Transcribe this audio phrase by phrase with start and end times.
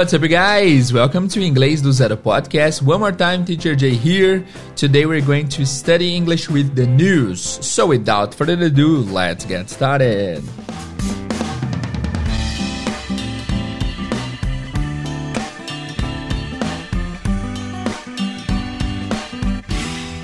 [0.00, 0.94] what's up, guys?
[0.94, 2.80] Welcome to Inglês do Zero podcast.
[2.80, 4.46] One more time, Teacher Jay here.
[4.74, 7.42] Today we're going to study English with the news.
[7.60, 10.42] So, without further ado, let's get started.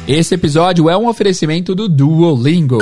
[0.08, 2.78] Esse episódio é um oferecimento do Duolingo.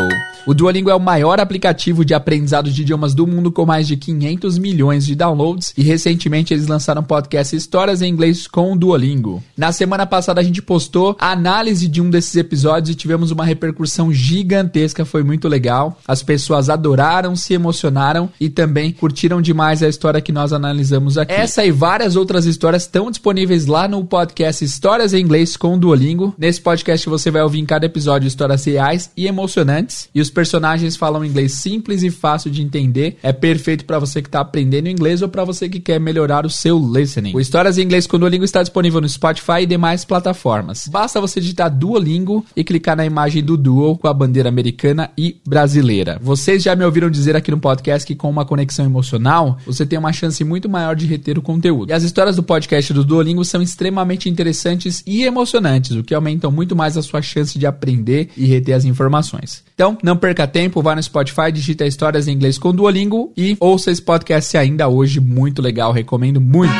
[0.47, 3.97] O Duolingo é o maior aplicativo de aprendizado de idiomas do mundo com mais de
[3.97, 9.43] 500 milhões de downloads e recentemente eles lançaram podcast Histórias em Inglês com o Duolingo.
[9.57, 13.43] Na semana passada a gente postou a análise de um desses episódios e tivemos uma
[13.43, 15.99] repercussão gigantesca, foi muito legal.
[16.07, 21.33] As pessoas adoraram, se emocionaram e também curtiram demais a história que nós analisamos aqui.
[21.33, 25.79] Essa e várias outras histórias estão disponíveis lá no podcast Histórias em Inglês com o
[25.79, 26.35] Duolingo.
[26.37, 30.97] Nesse podcast você vai ouvir em cada episódio histórias reais e emocionantes e os personagens
[30.97, 33.17] falam inglês simples e fácil de entender.
[33.23, 36.51] É perfeito para você que está aprendendo inglês ou para você que quer melhorar o
[36.51, 37.35] seu listening.
[37.35, 40.89] O Histórias em Inglês com Duolingo está disponível no Spotify e demais plataformas.
[40.89, 45.37] Basta você digitar Duolingo e clicar na imagem do Duo com a bandeira americana e
[45.47, 46.19] brasileira.
[46.21, 49.99] Vocês já me ouviram dizer aqui no podcast que com uma conexão emocional, você tem
[49.99, 51.91] uma chance muito maior de reter o conteúdo.
[51.91, 56.51] E as histórias do podcast do Duolingo são extremamente interessantes e emocionantes, o que aumentam
[56.51, 59.63] muito mais a sua chance de aprender e reter as informações.
[59.75, 63.91] Então, não perca tempo, vá no Spotify, digita histórias em inglês com Duolingo e ouça
[63.91, 66.73] esse podcast ainda hoje, muito legal, recomendo muito.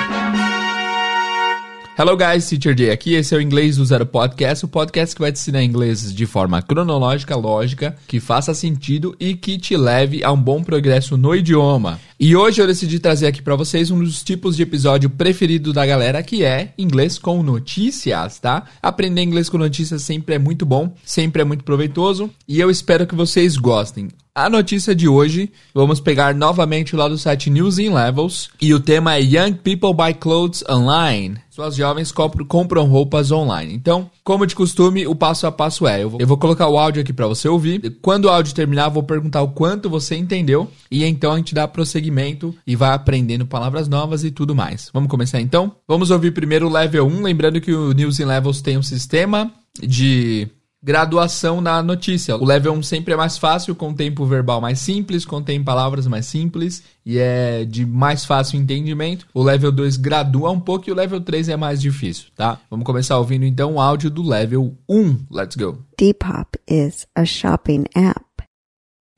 [1.99, 5.21] Hello guys, Teacher Jay aqui, esse é o Inglês do Zero Podcast, o podcast que
[5.21, 10.23] vai te ensinar inglês de forma cronológica, lógica, que faça sentido e que te leve
[10.23, 12.01] a um bom progresso no idioma.
[12.19, 15.85] E hoje eu decidi trazer aqui para vocês um dos tipos de episódio preferido da
[15.85, 18.65] galera, que é inglês com notícias, tá?
[18.81, 23.05] Aprender inglês com notícias sempre é muito bom, sempre é muito proveitoso e eu espero
[23.05, 24.09] que vocês gostem.
[24.33, 28.81] A notícia de hoje, vamos pegar novamente lá do site News in Levels e o
[28.81, 31.37] tema é Young People Buy Clothes Online.
[31.51, 33.75] Suas jovens compram roupas online.
[33.75, 36.79] Então, como de costume, o passo a passo é: eu vou, eu vou colocar o
[36.79, 37.99] áudio aqui para você ouvir.
[38.01, 41.55] Quando o áudio terminar, eu vou perguntar o quanto você entendeu e então a gente
[41.55, 44.91] dá prosseguimento e vai aprendendo palavras novas e tudo mais.
[44.93, 45.73] Vamos começar então?
[45.87, 49.53] Vamos ouvir primeiro o level 1, lembrando que o News in Levels tem um sistema
[49.79, 50.49] de
[50.85, 52.37] graduação na notícia.
[52.37, 56.27] O level 1 sempre é mais fácil, com tempo verbal mais simples, contém palavras mais
[56.27, 59.27] simples e é de mais fácil entendimento.
[59.33, 62.61] O level 2 gradua um pouco e o level 3 é mais difícil, tá?
[62.69, 65.27] Vamos começar ouvindo então o áudio do level 1.
[65.31, 65.83] Let's go.
[65.97, 68.45] Depop is a shopping app.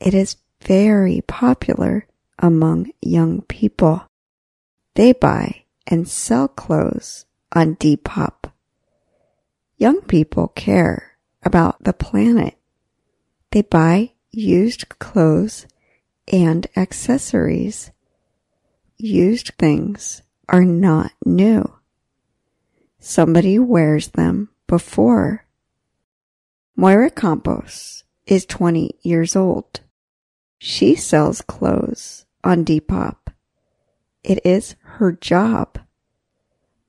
[0.00, 2.06] It is very popular
[2.41, 4.03] among young people.
[4.94, 8.53] They buy and sell clothes on Depop.
[9.78, 12.57] Young people care about the planet.
[13.53, 15.67] They buy used clothes
[16.31, 17.91] and accessories.
[18.99, 21.73] Used things are not new.
[22.99, 25.45] Somebody wears them before.
[26.75, 29.81] Moira Campos is 20 years old.
[30.59, 33.17] She sells clothes on Depop.
[34.25, 35.79] It is her job.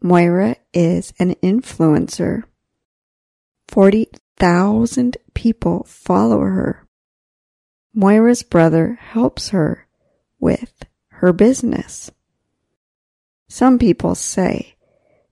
[0.01, 2.43] Moira is an influencer.
[3.67, 6.87] 40 thousand people follow her.
[7.93, 9.87] Moira's brother helps her
[10.39, 12.11] with her business.
[13.49, 14.75] Some people say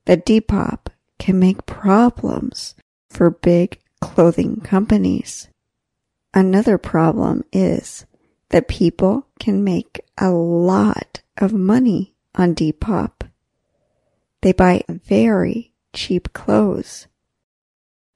[0.05, 0.87] that Depop
[1.19, 2.75] can make problems
[3.09, 5.47] for big clothing companies.
[6.33, 8.05] Another problem is
[8.49, 13.29] that people can make a lot of money on Depop.
[14.41, 17.07] They buy very cheap clothes.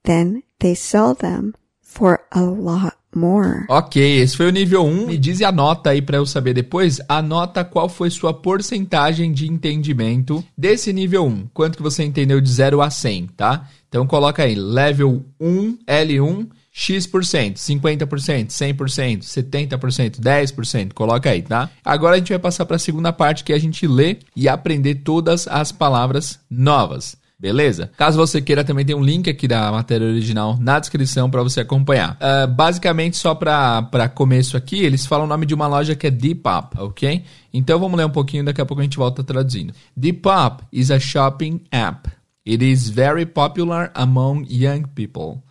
[0.03, 3.65] Then they sell them for a lot more.
[3.67, 5.07] Ok, esse foi o nível 1.
[5.07, 7.01] Me diz a nota aí para eu saber depois.
[7.07, 11.47] Anota qual foi sua porcentagem de entendimento desse nível 1.
[11.53, 13.67] Quanto que você entendeu de 0 a 100, tá?
[13.87, 21.69] Então coloca aí, level 1, L1, X%, 50%, 100%, 70%, 10%, coloca aí, tá?
[21.83, 24.47] Agora a gente vai passar para a segunda parte que é a gente lê e
[24.47, 27.17] aprender todas as palavras novas.
[27.39, 27.89] Beleza?
[27.95, 31.61] Caso você queira, também tem um link aqui da matéria original na descrição para você
[31.61, 32.17] acompanhar.
[32.17, 36.11] Uh, basicamente, só para começo aqui, eles falam o nome de uma loja que é
[36.11, 37.23] Depop, ok?
[37.53, 39.73] Então vamos ler um pouquinho, daqui a pouco a gente volta traduzindo.
[39.95, 42.09] Depop is a shopping app.
[42.45, 45.41] It is very popular among young people.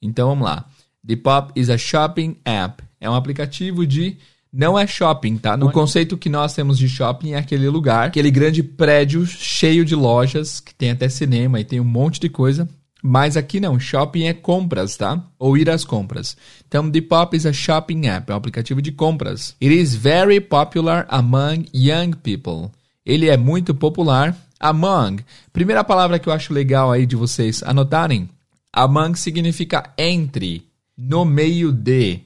[0.00, 0.64] Então vamos lá.
[1.02, 2.82] Depop is a shopping app.
[2.98, 4.16] É um aplicativo de
[4.56, 5.56] não é shopping, tá?
[5.56, 9.96] No conceito que nós temos de shopping é aquele lugar, aquele grande prédio cheio de
[9.96, 12.68] lojas, que tem até cinema e tem um monte de coisa.
[13.02, 15.22] Mas aqui não, shopping é compras, tá?
[15.38, 16.36] Ou ir às compras.
[16.68, 19.56] Então, Depop is a shopping app, é um aplicativo de compras.
[19.60, 22.70] It is very popular among young people.
[23.04, 25.22] Ele é muito popular Among.
[25.52, 28.30] Primeira palavra que eu acho legal aí de vocês anotarem.
[28.72, 30.62] Among significa entre,
[30.96, 32.20] no meio de,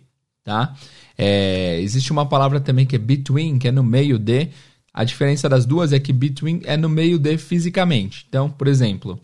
[0.44, 0.74] tá?
[1.18, 4.48] É, existe uma palavra também que é between, que é no meio de.
[4.94, 8.24] A diferença das duas é que between é no meio de fisicamente.
[8.28, 9.20] Então, por exemplo,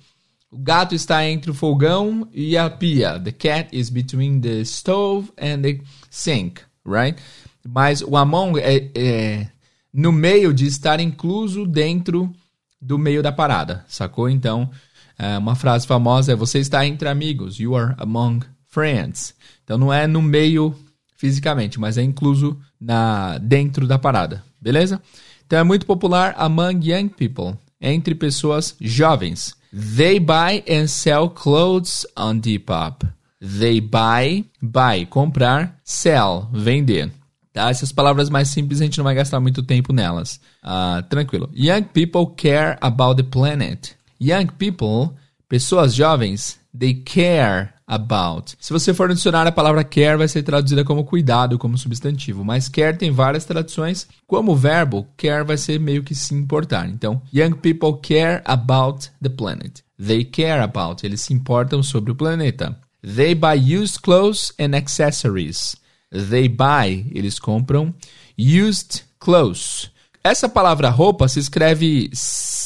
[0.50, 3.19] o gato está entre o fogão e a pia.
[3.19, 5.81] The cat is between the stove and the
[6.11, 7.20] sink, right?
[7.67, 9.49] Mas o among é, é
[9.93, 12.32] no meio de estar incluso dentro
[12.81, 14.29] do meio da parada, sacou?
[14.29, 14.70] Então,
[15.19, 17.58] é, uma frase famosa é: Você está entre amigos.
[17.58, 19.35] You are among friends.
[19.62, 20.75] Então, não é no meio
[21.25, 25.00] fisicamente, mas é incluso na dentro da parada, beleza?
[25.47, 29.55] Então, é muito popular among young people, entre pessoas jovens.
[29.73, 33.06] They buy and sell clothes on Depop.
[33.41, 37.11] They buy, buy, comprar, sell, vender.
[37.55, 37.71] Tá?
[37.71, 40.38] Essas palavras mais simples a gente não vai gastar muito tempo nelas.
[40.62, 41.49] Uh, tranquilo.
[41.55, 43.97] Young people care about the planet.
[44.21, 45.17] Young people,
[45.49, 48.55] pessoas jovens, they care about.
[48.59, 52.45] Se você for no dicionário, a palavra care vai ser traduzida como cuidado, como substantivo.
[52.45, 54.07] Mas care tem várias traduções.
[54.27, 56.89] Como verbo, care vai ser meio que se importar.
[56.89, 59.83] Então, young people care about the planet.
[59.99, 61.05] They care about.
[61.05, 62.77] Eles se importam sobre o planeta.
[63.03, 65.77] They buy used clothes and accessories.
[66.11, 67.95] They buy, eles compram.
[68.39, 69.91] Used clothes.
[70.23, 72.09] Essa palavra roupa se escreve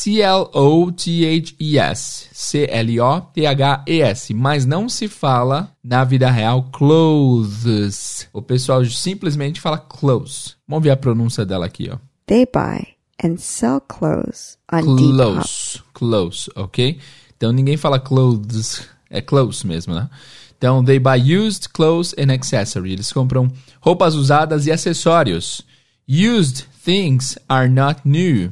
[0.08, 2.00] C-L-O-T-H-E-S.
[2.32, 4.32] C-L-O-T-H-E-S.
[4.32, 8.26] Mas não se fala na vida real clothes.
[8.32, 10.56] O pessoal simplesmente fala clothes.
[10.66, 11.98] Vamos ver a pronúncia dela aqui, ó.
[12.26, 12.86] They buy
[13.22, 15.82] and sell clothes on Clothes.
[15.92, 16.98] Clothes, ok?
[17.36, 18.88] Então ninguém fala clothes.
[19.10, 20.08] É clothes mesmo, né?
[20.56, 22.94] Então, they buy used clothes and accessories.
[22.94, 25.60] Eles compram roupas usadas e acessórios.
[26.08, 28.50] Used things are not new.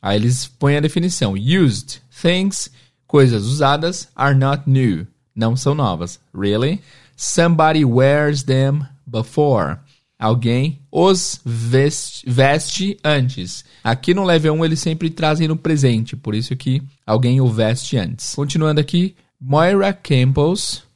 [0.00, 1.34] Aí eles põem a definição.
[1.34, 2.70] Used things,
[3.06, 5.06] coisas usadas, are not new.
[5.34, 6.20] Não são novas.
[6.34, 6.80] Really?
[7.16, 9.78] Somebody wears them before.
[10.18, 13.64] Alguém os veste, veste antes.
[13.84, 17.98] Aqui no level 1 eles sempre trazem no presente, por isso que alguém o veste
[17.98, 18.34] antes.
[18.34, 20.86] Continuando aqui, Moira Campos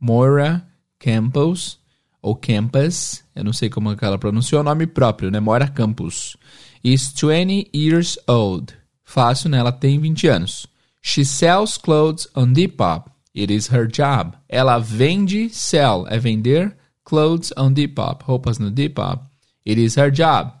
[0.00, 0.64] Moira
[0.98, 1.78] Campos,
[2.22, 5.40] ou Campus, eu não sei como ela pronunciou o nome próprio, né?
[5.40, 6.38] Moira Campos.
[6.82, 8.74] Is 20 years old.
[9.04, 9.58] Fácil, né?
[9.58, 10.66] Ela tem 20 anos.
[11.02, 13.10] She sells clothes on Depop.
[13.34, 14.36] It is her job.
[14.48, 19.24] Ela vende, sell, é vender, clothes on Depop, roupas no Depop.
[19.66, 20.52] It is her job.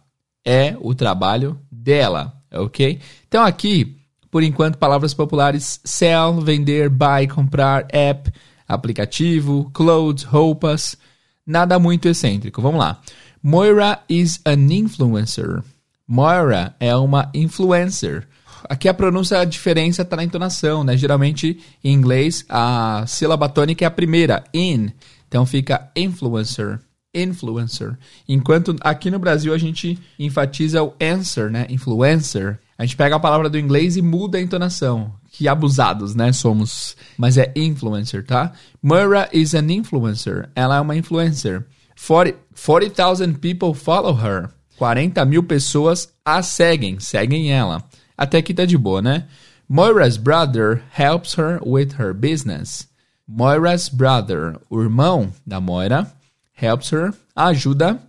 [0.44, 3.00] É o trabalho dela, ok?
[3.28, 3.96] Então aqui,
[4.30, 8.32] por enquanto, palavras populares: sell, vender, buy, comprar, app,
[8.66, 10.96] aplicativo, clothes, roupas,
[11.46, 12.62] nada muito excêntrico.
[12.62, 13.00] Vamos lá.
[13.42, 15.62] Moira is an influencer.
[16.10, 18.26] Moira é uma influencer.
[18.68, 20.96] Aqui a pronúncia, a diferença está na entonação, né?
[20.96, 24.90] Geralmente em inglês a sílaba tônica é a primeira, in.
[25.28, 26.80] Então fica influencer,
[27.14, 27.96] influencer.
[28.28, 31.68] Enquanto aqui no Brasil a gente enfatiza o answer, né?
[31.70, 32.58] Influencer.
[32.76, 36.96] A gente pega a palavra do inglês e muda a entonação que abusados, né, somos.
[37.16, 38.52] Mas é influencer, tá?
[38.82, 40.50] Mura is an influencer.
[40.56, 41.64] Ela é uma influencer.
[41.94, 44.50] 40,000 40, people follow her.
[44.80, 47.84] 40 mil pessoas a seguem, seguem ela.
[48.16, 49.26] Até aqui tá de boa, né?
[49.68, 52.88] Moira's brother helps her with her business.
[53.28, 56.10] Moira's brother, o irmão da Moira,
[56.58, 58.00] helps her, ajuda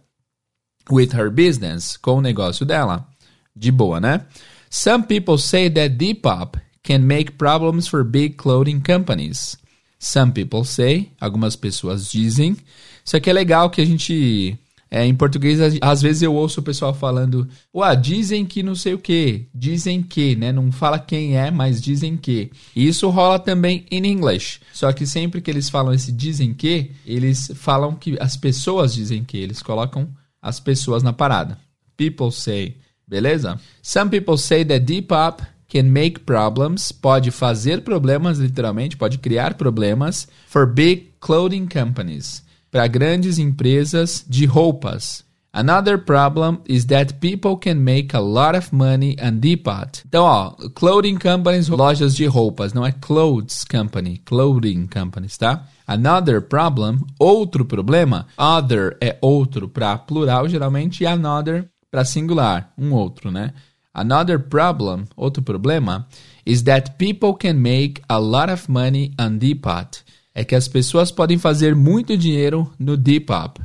[0.89, 3.05] with her business, com o negócio dela.
[3.53, 4.25] De boa, né?
[4.69, 9.57] Some people say that Depop can make problems for big clothing companies.
[9.99, 12.55] Some people say, algumas pessoas dizem.
[13.03, 14.57] Isso aqui é legal que a gente
[14.93, 18.93] é, em português, às vezes eu ouço o pessoal falando, ué, dizem que não sei
[18.93, 20.51] o que, dizem que, né?
[20.51, 22.51] Não fala quem é, mas dizem que.
[22.75, 24.59] E isso rola também em inglês.
[24.73, 29.23] Só que sempre que eles falam esse dizem que, eles falam que as pessoas dizem
[29.23, 30.09] que, eles colocam
[30.41, 31.57] as pessoas na parada.
[31.95, 32.75] People say,
[33.07, 33.57] beleza?
[33.81, 40.27] Some people say that Depop can make problems, pode fazer problemas, literalmente, pode criar problemas
[40.47, 45.23] for big clothing companies, para grandes empresas de roupas.
[45.53, 50.01] Another problem is that people can make a lot of money on Depot.
[50.07, 55.67] Então, ó, clothing companies, lojas de roupas, não é clothes company, clothing companies, tá?
[55.85, 58.27] Another problem, outro problema.
[58.37, 63.51] Other é outro para plural, geralmente, e another para singular, um outro, né?
[63.93, 66.07] Another problem, outro problema,
[66.45, 69.97] is that people can make a lot of money on Depop.
[70.33, 73.61] É que as pessoas podem fazer muito dinheiro no Depop.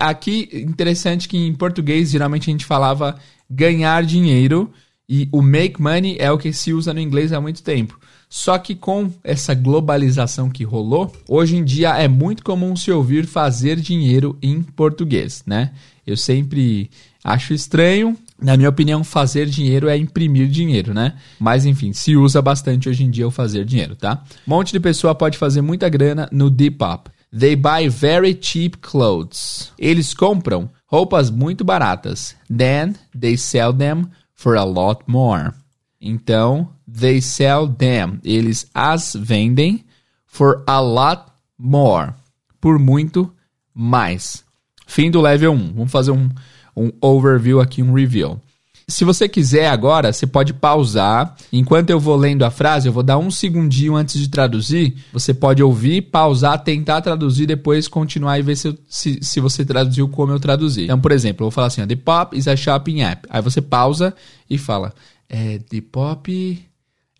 [0.00, 3.16] Aqui, interessante que em português, geralmente a gente falava
[3.50, 4.72] ganhar dinheiro
[5.08, 7.98] E o make money é o que se usa no inglês há muito tempo.
[8.28, 13.26] Só que com essa globalização que rolou, hoje em dia é muito comum se ouvir
[13.26, 15.72] fazer dinheiro em português, né?
[16.06, 16.90] Eu sempre
[17.22, 18.16] acho estranho.
[18.40, 21.14] Na minha opinião, fazer dinheiro é imprimir dinheiro, né?
[21.38, 24.22] Mas enfim, se usa bastante hoje em dia o fazer dinheiro, tá?
[24.46, 27.10] Um monte de pessoa pode fazer muita grana no Depop.
[27.36, 29.72] They buy very cheap clothes.
[29.78, 32.36] Eles compram roupas muito baratas.
[32.48, 35.52] Then they sell them for a lot more.
[36.00, 38.20] Então, they sell them.
[38.22, 39.84] Eles as vendem
[40.26, 42.12] for a lot more.
[42.60, 43.32] Por muito
[43.74, 44.44] mais.
[44.86, 45.72] Fim do level 1.
[45.74, 46.28] Vamos fazer um,
[46.76, 48.40] um overview aqui, um review.
[48.86, 51.34] Se você quiser agora, você pode pausar.
[51.52, 54.94] Enquanto eu vou lendo a frase, eu vou dar um segundinho antes de traduzir.
[55.12, 60.06] Você pode ouvir, pausar, tentar traduzir, depois continuar e ver se, se, se você traduziu
[60.08, 60.84] como eu traduzi.
[60.84, 63.26] Então, por exemplo, eu vou falar assim: The Pop is a shopping app.
[63.30, 64.14] Aí você pausa
[64.50, 64.92] e fala:
[65.30, 66.64] é, The Pop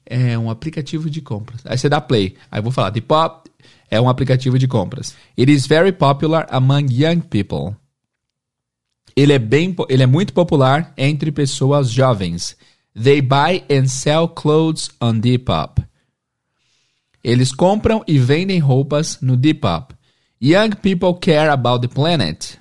[0.04, 1.62] é um aplicativo de compras.
[1.64, 2.34] Aí você dá play.
[2.50, 3.50] Aí eu vou falar: The Pop
[3.90, 5.14] é um aplicativo de compras.
[5.38, 7.75] It is very popular among young people.
[9.16, 12.56] Ele é, bem, ele é muito popular entre pessoas jovens.
[13.00, 15.83] They buy and sell clothes on Depop.
[17.23, 19.94] Eles compram e vendem roupas no Depop.
[20.40, 22.59] Young people care about the planet.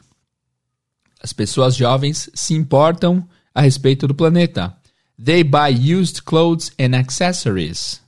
[1.22, 4.76] As pessoas jovens se importam a respeito do planeta.
[5.24, 8.02] They buy used clothes and accessories.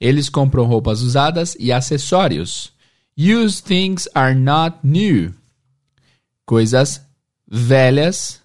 [0.00, 2.72] Eles compram roupas usadas e acessórios.
[3.16, 5.34] Used things are not new.
[6.46, 7.00] Coisas
[7.48, 8.42] velhas,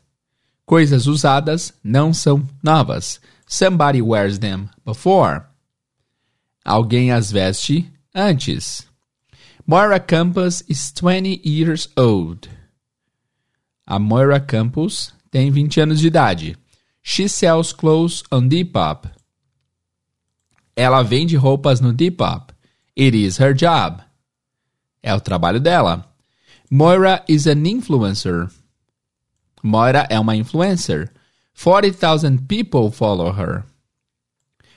[0.66, 3.20] coisas usadas não são novas.
[3.46, 5.44] Somebody wears them before.
[6.64, 8.88] Alguém as veste antes.
[9.68, 12.50] Moira Campos is 20 years old.
[13.86, 16.58] A Moira Campos tem 20 anos de idade.
[17.02, 19.10] She sells clothes on Depop.
[20.76, 22.54] Ela vende roupas no Depop.
[22.98, 24.02] It is her job.
[25.02, 26.10] É o trabalho dela.
[26.72, 28.50] Moira is an influencer.
[29.64, 31.10] Moira é uma influencer.
[31.54, 33.64] 40,000 people follow her.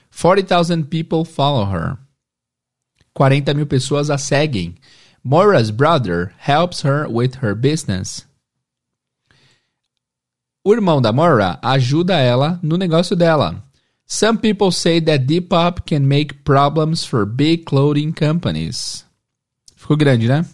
[0.09, 1.97] 40,000 people follow her.
[3.13, 4.75] 40 mil pessoas a seguem.
[5.23, 8.25] Moira's brother helps her with her business.
[10.63, 13.63] O irmão da Moira ajuda ela no negócio dela.
[14.05, 19.05] Some people say that Depop can make problems for big clothing companies.
[19.75, 20.45] Ficou grande, né?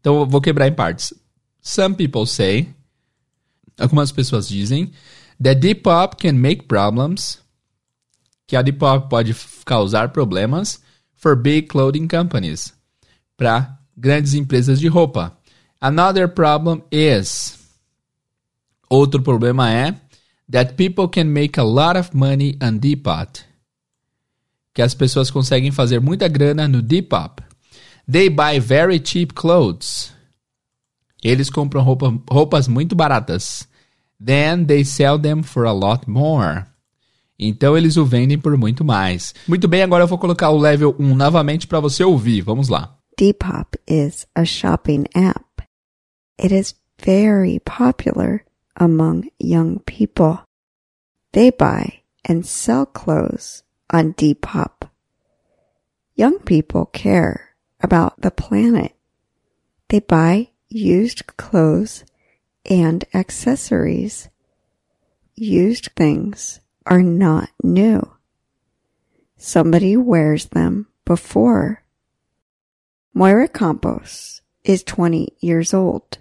[0.00, 1.12] Então eu vou quebrar em partes.
[1.60, 2.74] Some people say
[3.78, 4.90] Algumas pessoas dizem
[5.40, 7.40] that Depop can make problems,
[8.46, 10.80] que a Depop pode causar problemas
[11.14, 12.74] for big clothing companies,
[13.36, 15.36] para grandes empresas de roupa.
[15.80, 17.58] Another problem is
[18.90, 19.94] Outro problema é
[20.50, 23.40] that people can make a lot of money on Depop.
[24.72, 27.42] Que as pessoas conseguem fazer muita grana no Depop.
[28.10, 30.12] They buy very cheap clothes.
[31.22, 33.68] Eles compram roupa, roupas muito baratas.
[34.24, 36.64] Then they sell them for a lot more.
[37.38, 39.34] Então eles o vendem por muito mais.
[39.46, 42.42] Muito bem, agora eu vou colocar o level 1 novamente para você ouvir.
[42.42, 42.96] Vamos lá.
[43.16, 45.62] Depop is a shopping app.
[46.40, 48.44] It is very popular
[48.76, 50.40] among young people.
[51.32, 54.88] They buy and sell clothes on Depop.
[56.16, 58.92] Young people care about the planet.
[59.88, 62.04] They buy used clothes
[62.68, 64.28] and accessories.
[65.34, 68.02] Used things are not new.
[69.36, 71.84] Somebody wears them before.
[73.14, 76.18] Moira Campos is 20 years old.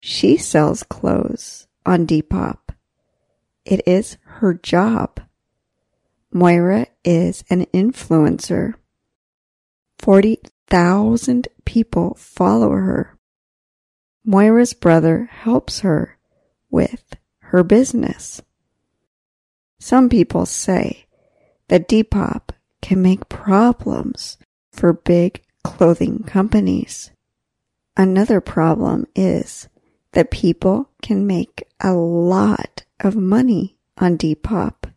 [0.00, 2.58] She sells clothes on Depop.
[3.64, 5.20] It is her job.
[6.32, 8.74] Moira is an influencer.
[10.00, 13.18] 40,000 people follow her.
[14.24, 16.16] Moira's brother helps her
[16.70, 18.40] with her business.
[19.80, 21.06] Some people say
[21.68, 22.50] that Depop
[22.80, 24.38] can make problems
[24.70, 27.10] for big clothing companies.
[27.96, 29.68] Another problem is
[30.12, 34.92] that people can make a lot of money on Depop.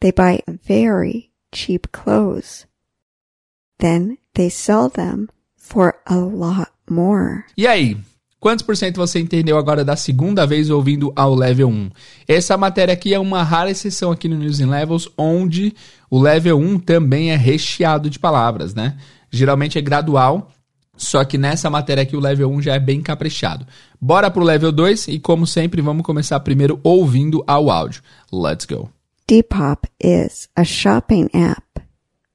[0.00, 2.66] They buy very cheap clothes.
[3.78, 7.44] Then they sell them for a lot more.
[7.56, 7.96] E aí?
[8.40, 11.90] Quantos por cento você entendeu agora da segunda vez ouvindo ao level 1?
[12.28, 15.74] Essa matéria aqui é uma rara exceção aqui no News in Levels, onde
[16.08, 18.96] o level 1 também é recheado de palavras, né?
[19.28, 20.52] Geralmente é gradual,
[20.98, 23.64] Só que nessa matéria aqui o level 1 já é bem caprichado.
[24.00, 28.02] Bora pro level 2 e como sempre vamos começar primeiro ouvindo ao áudio.
[28.32, 28.90] Let's go.
[29.28, 31.62] Depop is a shopping app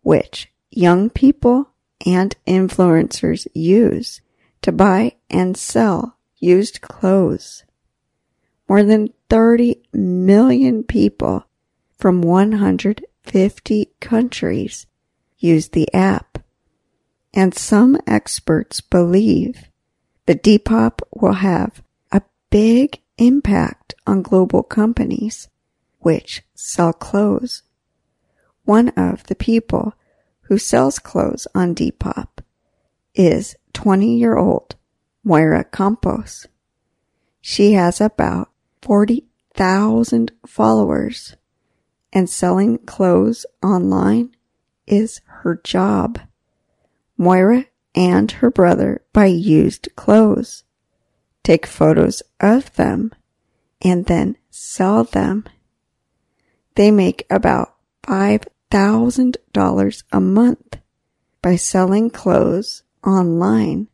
[0.04, 1.66] which young people
[2.06, 4.22] and influencers use
[4.64, 7.64] to buy and sell used clothes.
[8.68, 11.46] More than 30 million people
[11.98, 14.88] from 150 countries
[15.38, 16.40] use the app.
[17.34, 19.66] And some experts believe
[20.26, 25.50] that Depop will have a big impact on global companies
[26.00, 27.64] which sell clothes.
[28.66, 29.94] One of the people
[30.44, 32.43] who sells clothes on Depop
[33.16, 34.76] is 20 year old
[35.24, 36.48] Moira Campos.
[37.42, 38.50] She has about
[38.82, 41.36] 40,000 followers
[42.12, 44.36] and selling clothes online
[44.86, 46.20] is her job.
[47.18, 47.66] Moira
[47.96, 50.64] and her brother buy used clothes,
[51.44, 53.12] take photos of them,
[53.82, 55.46] and then sell them.
[56.76, 60.78] They make about $5,000 a month
[61.42, 63.88] by selling clothes online.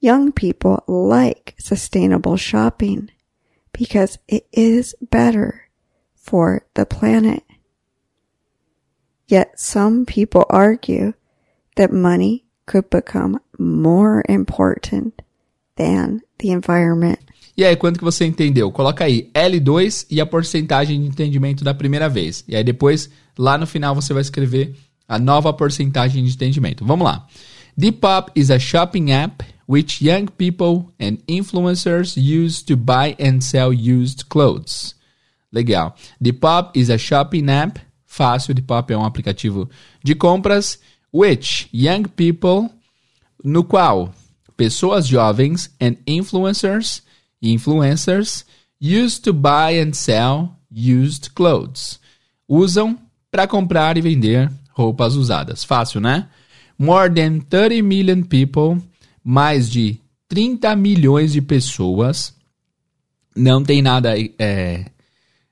[0.00, 3.10] Young people like sustainable shopping
[3.72, 5.68] because it is better
[6.14, 7.44] for the planet.
[9.28, 11.14] Yet some people argue
[11.76, 15.22] that money could become more important
[15.76, 17.18] than the environment.
[17.56, 18.72] E aí, quanto que você entendeu?
[18.72, 22.44] Coloca aí L2 e a porcentagem de entendimento da primeira vez.
[22.48, 24.74] E aí depois, lá no final, você vai escrever
[25.06, 26.84] a nova porcentagem de entendimento.
[26.84, 27.26] Vamos lá.
[27.78, 33.72] Depop is a shopping app which young people and influencers use to buy and sell
[33.72, 34.94] used clothes.
[35.50, 35.94] Legal.
[36.22, 37.78] Depop is a shopping app.
[38.06, 39.70] Fácil, Depop é um aplicativo
[40.04, 40.78] de compras.
[41.10, 42.70] Which young people,
[43.42, 44.14] no qual
[44.56, 47.02] pessoas jovens and influencers,
[47.42, 48.44] influencers
[48.78, 51.98] use to buy and sell used clothes.
[52.48, 52.98] Usam
[53.30, 55.64] para comprar e vender roupas usadas.
[55.64, 56.28] Fácil, né?
[56.78, 58.82] More than 30 million people,
[59.22, 62.34] mais de 30 milhões de pessoas.
[63.36, 64.14] Não tem nada.
[64.38, 64.86] É,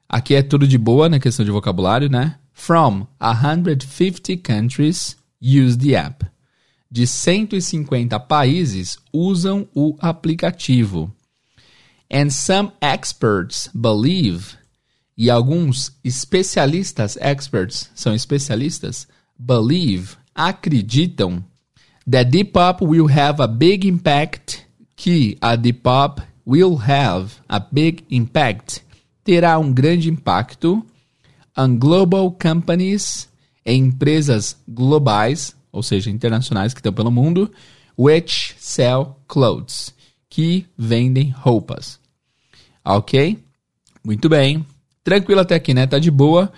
[0.09, 2.37] aqui é tudo de boa na questão de vocabulário, né?
[2.53, 6.27] From 150 countries use the app.
[6.91, 11.15] De 150 países usam o aplicativo.
[12.13, 14.57] And some experts believe,
[15.17, 19.07] e alguns especialistas, experts são especialistas,
[19.39, 21.45] believe, acreditam,
[22.11, 28.83] that Depop will have a big impact, que a Depop will have a big impact,
[29.23, 30.85] terá um grande impacto
[31.57, 33.29] on global companies,
[33.67, 37.51] em empresas globais, ou seja, internacionais que estão pelo mundo,
[37.99, 39.95] which sell clothes,
[40.29, 42.01] que vendem roupas.
[42.83, 43.39] Ok?
[44.03, 44.65] Muito bem.
[45.05, 45.87] Tranquilo até aqui, né?
[45.87, 46.51] Tá de boa.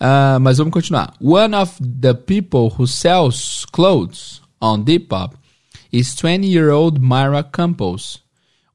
[0.00, 1.12] Uh, mas vamos continuar.
[1.20, 5.34] One of the people who sells clothes on Depop
[5.92, 8.22] is 20-year-old Myra Campos.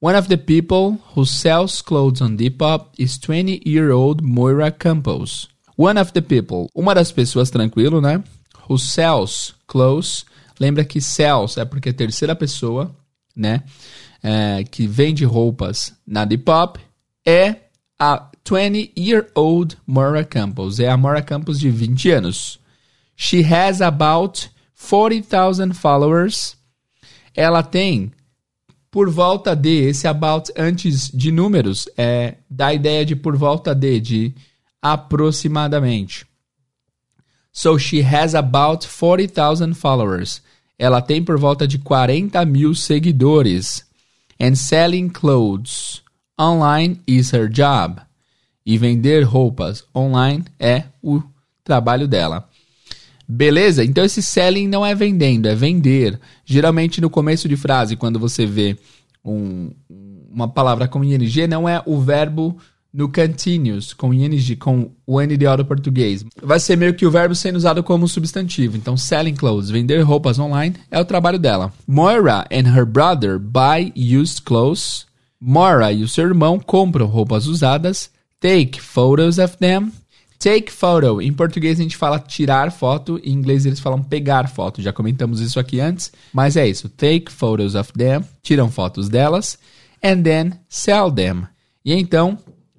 [0.06, 5.48] One of the people who sells clothes on Depop is 20-year-old Moira Campos.
[5.78, 8.24] One of the people, uma das pessoas, tranquilo, né?
[8.70, 10.24] Who sells clothes.
[10.60, 12.96] Lembra que sells é porque é terceira pessoa,
[13.36, 13.64] né?
[14.22, 16.80] É, que vende roupas na Depop.
[17.26, 17.56] É
[17.98, 20.80] a 20-year-old Moira Campos.
[20.80, 22.60] É a Moira Campos de 20 anos.
[23.18, 26.56] She has about 40,000 followers.
[27.36, 28.12] Ela tem
[28.92, 34.00] por volta de, esse about antes de números, é da ideia de por volta de,
[34.00, 34.36] de
[34.82, 36.26] aproximadamente.
[37.52, 40.42] So she has about 40,000 followers.
[40.78, 43.84] Ela tem por volta de 40 mil seguidores.
[44.40, 46.02] And selling clothes
[46.40, 48.05] online is her job.
[48.66, 51.22] E vender roupas online é o
[51.64, 52.50] trabalho dela.
[53.28, 53.84] Beleza?
[53.84, 56.20] Então esse selling não é vendendo, é vender.
[56.46, 58.78] Geralmente no começo de frase, quando você vê
[59.24, 59.72] um,
[60.32, 62.58] uma palavra com ing, não é o verbo
[62.94, 66.24] no continuous, com ing, com o NDO do português.
[66.42, 68.78] Vai ser meio que o verbo sendo usado como substantivo.
[68.78, 71.74] Então, selling clothes, vender roupas online, é o trabalho dela.
[71.86, 75.06] Moira and her brother buy used clothes.
[75.42, 78.10] Moira e o seu irmão compram roupas usadas.
[78.46, 79.92] Take photos of them.
[80.38, 81.20] Take photo.
[81.20, 84.84] Em português a gente fala tirar foto, em inglês eles falam pegar foto.
[84.84, 86.88] Já comentamos isso aqui antes, mas é isso.
[86.88, 88.24] Take photos of them.
[88.44, 89.58] Tiram fotos delas.
[90.04, 91.48] And then sell them.
[91.84, 92.38] E então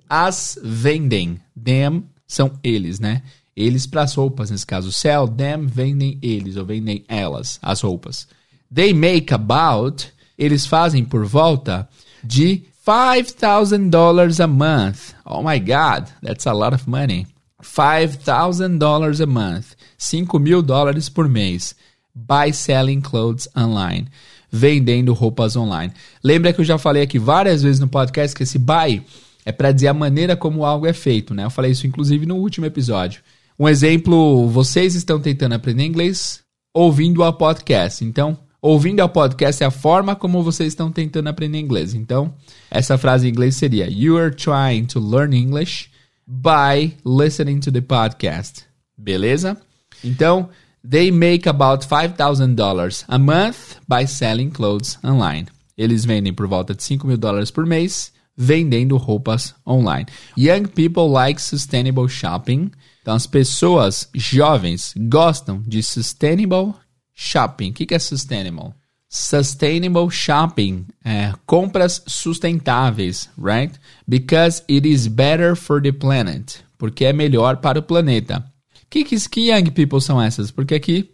[0.09, 1.41] as vendem.
[1.61, 3.23] Them são eles, né?
[3.57, 4.93] Eles para as roupas, nesse caso.
[4.93, 8.29] Sell them, vendem eles, ou vendem elas, as roupas.
[8.73, 10.07] They make about,
[10.39, 11.89] eles fazem por volta
[12.23, 15.15] de $5,000 a month.
[15.25, 17.27] Oh my God, that's a lot of money.
[17.61, 19.75] $5,000 a month.
[19.99, 21.75] 5 mil dólares por mês.
[22.15, 24.07] By selling clothes online.
[24.53, 25.93] Vendendo roupas online.
[26.23, 29.03] Lembra que eu já falei aqui várias vezes no podcast que esse buy
[29.45, 31.45] é para dizer a maneira como algo é feito, né?
[31.45, 33.21] Eu falei isso inclusive no último episódio.
[33.59, 36.41] Um exemplo, vocês estão tentando aprender inglês
[36.73, 38.05] ouvindo a podcast.
[38.05, 41.95] Então, ouvindo a podcast é a forma como vocês estão tentando aprender inglês.
[41.95, 42.35] Então,
[42.71, 45.89] essa frase em inglês seria: You are trying to learn English
[46.27, 48.65] by listening to the podcast.
[48.99, 49.57] Beleza?
[50.03, 50.49] Então,
[50.89, 55.47] they make about $5,000 a month by selling clothes online.
[55.79, 60.07] Eles vendem por volta de 5 mil dólares por mês vendendo roupas online.
[60.37, 62.71] Young people like sustainable shopping.
[63.01, 66.75] Então, as pessoas jovens gostam de sustainable
[67.17, 67.71] shopping.
[67.71, 68.75] O que é sustainable?
[69.09, 73.73] Sustainable shopping, é, compras sustentáveis, right?
[74.07, 76.63] Because it is better for the planet.
[76.77, 78.45] Porque é melhor para o planeta.
[78.91, 80.51] Que, que, que young people são essas?
[80.51, 81.11] Porque aqui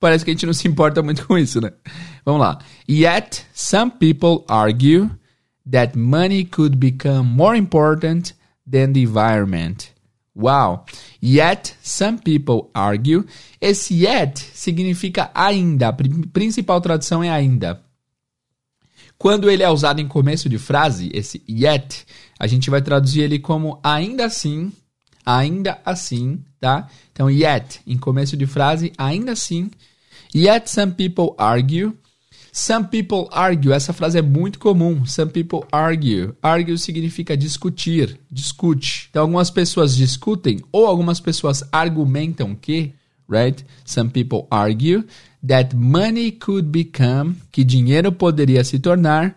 [0.00, 1.72] parece que a gente não se importa muito com isso, né?
[2.24, 2.58] Vamos lá.
[2.88, 5.10] Yet, some people argue
[5.70, 8.34] that money could become more important
[8.68, 9.91] than the environment.
[10.34, 10.84] Wow.
[11.22, 13.24] Yet, some people argue.
[13.60, 15.88] Esse yet significa ainda.
[15.88, 15.96] A
[16.32, 17.82] principal tradução é ainda.
[19.18, 22.04] Quando ele é usado em começo de frase, esse yet,
[22.38, 24.72] a gente vai traduzir ele como ainda assim,
[25.24, 26.88] ainda assim, tá?
[27.12, 29.70] Então, yet, em começo de frase, ainda assim.
[30.34, 31.92] Yet some people argue
[32.54, 33.72] Some people argue.
[33.72, 35.06] Essa frase é muito comum.
[35.06, 36.34] Some people argue.
[36.42, 39.08] Argue significa discutir, discute.
[39.08, 42.92] Então, algumas pessoas discutem ou algumas pessoas argumentam que,
[43.26, 43.64] right?
[43.86, 45.02] Some people argue
[45.46, 49.34] that money could become, que dinheiro poderia se tornar,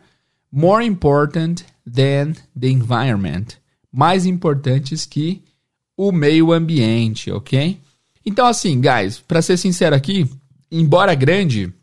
[0.51, 3.57] more important than the environment.
[3.93, 5.41] Mais importantes que
[5.95, 7.79] o meio ambiente, ok?
[8.25, 10.29] Então, assim, guys, para ser sincero aqui,
[10.69, 11.73] embora grande,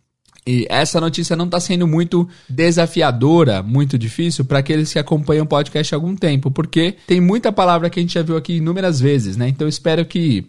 [0.46, 5.48] e essa notícia não está sendo muito desafiadora, muito difícil para aqueles que acompanham o
[5.48, 9.00] podcast há algum tempo, porque tem muita palavra que a gente já viu aqui inúmeras
[9.00, 9.48] vezes, né?
[9.48, 10.46] Então espero que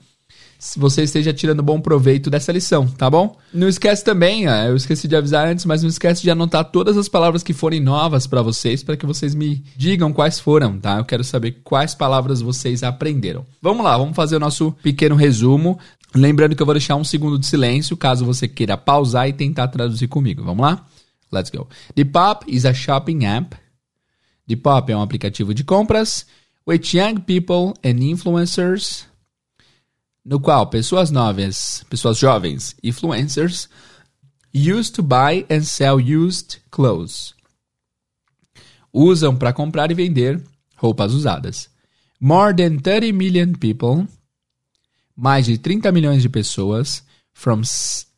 [0.77, 3.37] você esteja tirando bom proveito dessa lição, tá bom?
[3.53, 7.09] Não esquece também, eu esqueci de avisar antes, mas não esquece de anotar todas as
[7.09, 10.97] palavras que forem novas para vocês, para que vocês me digam quais foram, tá?
[10.97, 13.45] Eu quero saber quais palavras vocês aprenderam.
[13.61, 15.77] Vamos lá, vamos fazer o nosso pequeno resumo.
[16.15, 19.67] Lembrando que eu vou deixar um segundo de silêncio caso você queira pausar e tentar
[19.67, 20.43] traduzir comigo.
[20.43, 20.85] Vamos lá?
[21.31, 21.67] Let's go.
[21.95, 23.57] Depop is a shopping app.
[24.45, 26.27] Depop é um aplicativo de compras
[26.67, 29.05] with young people and influencers
[30.25, 33.67] no qual pessoas novas, pessoas jovens, influencers,
[34.53, 37.33] used to buy and sell used clothes.
[38.93, 40.41] Usam para comprar e vender
[40.77, 41.69] roupas usadas.
[42.19, 44.07] More than 30 million people,
[45.15, 47.61] mais de 30 milhões de pessoas, from,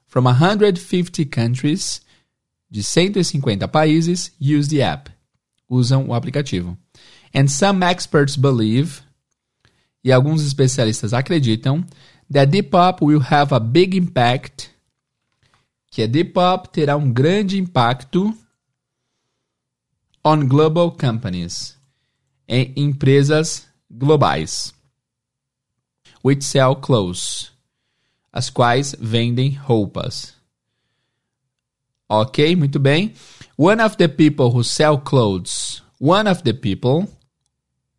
[0.08, 2.01] from 150 countries,
[2.69, 5.12] de 150 países, use the app.
[5.69, 6.77] Usam o aplicativo.
[7.34, 9.01] And some experts believe
[10.05, 11.84] e alguns especialistas acreditam
[12.31, 14.69] that Depop will have a big impact,
[15.89, 18.31] que a Depop terá um grande impacto
[20.23, 21.75] on global companies,
[22.47, 24.74] em empresas globais,
[26.25, 27.51] which sell clothes,
[28.33, 30.33] as quais vendem roupas.
[32.09, 33.13] Ok, muito bem.
[33.55, 37.07] One of the people who sell clothes, one of the people,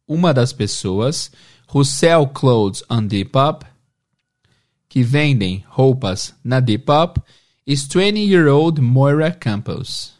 [0.08, 1.30] uma das pessoas
[1.72, 3.64] who sell clothes on Depop,
[4.88, 7.22] que vendem roupas na Depop,
[7.64, 10.14] is 20-year-old Moira Campos.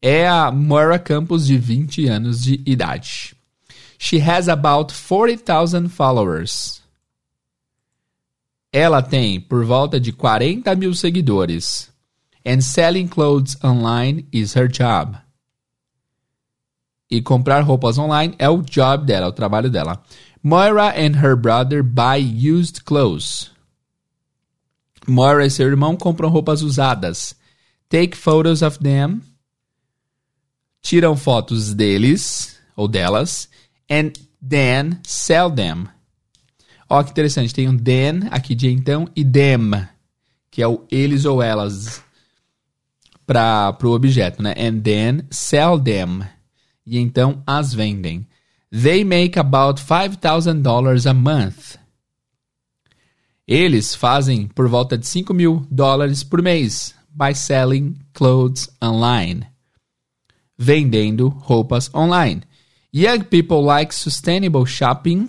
[0.00, 3.37] É a Moira Campos de 20 anos de idade.
[3.98, 6.80] She has about 40,000 followers.
[8.72, 11.90] Ela tem por volta de 40 mil seguidores.
[12.46, 15.18] And selling clothes online is her job.
[17.10, 20.02] E comprar roupas online é o job dela, é o trabalho dela.
[20.42, 23.50] Moira and her brother buy used clothes.
[25.06, 27.34] Moira e seu irmão compram roupas usadas.
[27.88, 29.22] Take photos of them.
[30.82, 33.48] Tiram fotos deles ou delas.
[33.90, 34.12] And
[34.46, 35.88] then sell them.
[36.88, 37.54] Ó, que interessante.
[37.54, 39.86] Tem um then aqui de então e them,
[40.50, 42.02] que é o eles ou elas
[43.26, 44.54] para o objeto, né?
[44.58, 46.22] And then sell them
[46.86, 48.26] e então as vendem.
[48.70, 51.76] They make about $5,000 a month.
[53.46, 56.98] Eles fazem por volta de 5 mil dólares por mês.
[57.18, 59.48] by selling clothes online.
[60.56, 62.42] Vendendo roupas online.
[62.92, 65.28] Young people like sustainable shopping.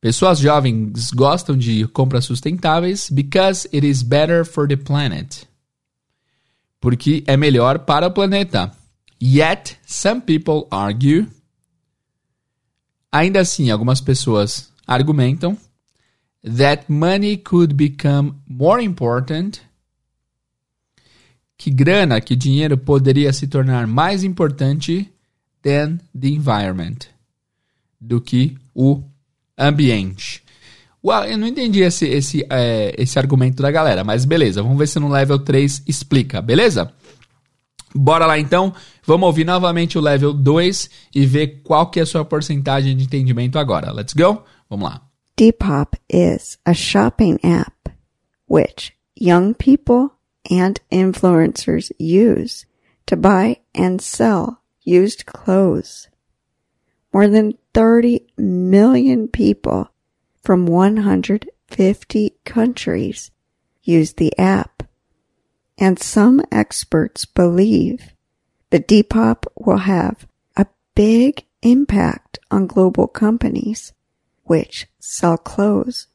[0.00, 5.48] Pessoas jovens gostam de compras sustentáveis because it is better for the planet.
[6.80, 8.70] Porque é melhor para o planeta.
[9.20, 11.26] Yet, some people argue.
[13.10, 15.56] Ainda assim, algumas pessoas argumentam
[16.44, 19.62] that money could become more important.
[21.56, 25.10] Que grana, que dinheiro poderia se tornar mais importante
[25.64, 27.08] than the environment.
[28.00, 29.02] Do que o
[29.58, 30.42] ambiente.
[31.02, 34.86] Well, eu não entendi esse, esse, é, esse argumento da galera, mas beleza, vamos ver
[34.86, 36.92] se no level 3 explica, beleza?
[37.94, 38.74] Bora lá então,
[39.06, 43.04] vamos ouvir novamente o level 2 e ver qual que é a sua porcentagem de
[43.04, 43.92] entendimento agora.
[43.92, 44.42] Let's go?
[44.68, 45.02] Vamos lá.
[45.36, 47.90] Depop is a shopping app
[48.48, 50.10] which young people
[50.50, 52.66] and influencers use
[53.06, 56.08] to buy and sell used clothes.
[57.12, 59.90] More than 30 million people
[60.42, 63.30] from 150 countries
[63.82, 64.82] use the app.
[65.78, 68.12] And some experts believe
[68.70, 73.92] that Depop will have a big impact on global companies
[74.44, 76.06] which sell clothes.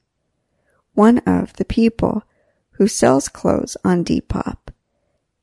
[0.94, 2.24] One of the people
[2.72, 4.58] who sells clothes on Depop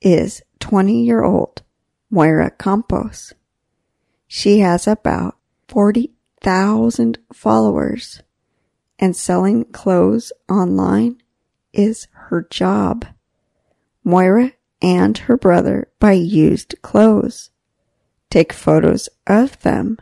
[0.01, 1.63] is 20 year old
[2.11, 3.33] Moira Campos.
[4.29, 5.37] She has about
[5.69, 8.23] 40,000 followers
[8.99, 11.21] and selling clothes online
[11.73, 13.07] is her job.
[14.05, 17.51] Moira and her brother buy used clothes,
[18.31, 19.99] take photos of them,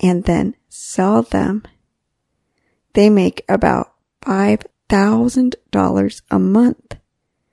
[0.00, 1.62] and then sell them.
[2.94, 6.96] They make about $5,000 a month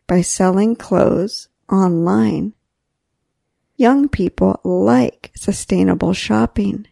[0.08, 2.54] by selling clothes online.
[3.78, 6.88] Young people like sustainable shopping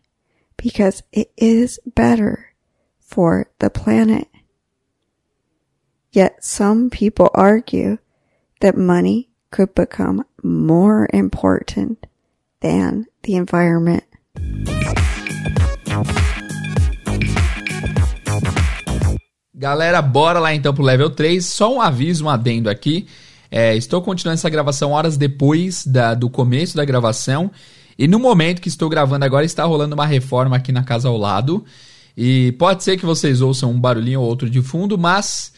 [0.58, 2.54] because it is better
[3.00, 4.28] for the planet.
[6.12, 8.00] Yet some people argue
[8.60, 12.06] that money could become more important
[12.60, 14.04] than the environment.
[19.56, 21.42] Galera, bora lá então pro level 3.
[21.42, 23.08] Só um aviso, um adendo aqui.
[23.56, 27.52] É, estou continuando essa gravação horas depois da, do começo da gravação.
[28.00, 31.16] E no momento que estou gravando agora, está rolando uma reforma aqui na casa ao
[31.16, 31.64] lado.
[32.18, 35.54] E pode ser que vocês ouçam um barulhinho ou outro de fundo, mas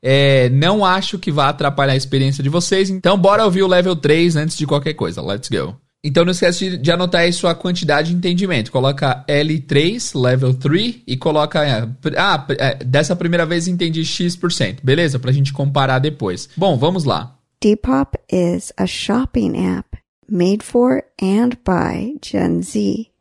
[0.00, 2.88] é, não acho que vá atrapalhar a experiência de vocês.
[2.88, 5.20] Então, bora ouvir o level 3 antes de qualquer coisa.
[5.20, 5.74] Let's go.
[6.04, 8.70] Então não esquece de anotar aí sua quantidade de entendimento.
[8.70, 11.66] Coloca L3, level 3, e coloca.
[11.66, 14.78] É, ah, é, dessa primeira vez entendi X%.
[14.84, 15.18] Beleza?
[15.18, 16.48] Pra gente comparar depois.
[16.56, 17.39] Bom, vamos lá.
[17.60, 19.96] Depop is a shopping app
[20.26, 23.12] made for and by Gen Z,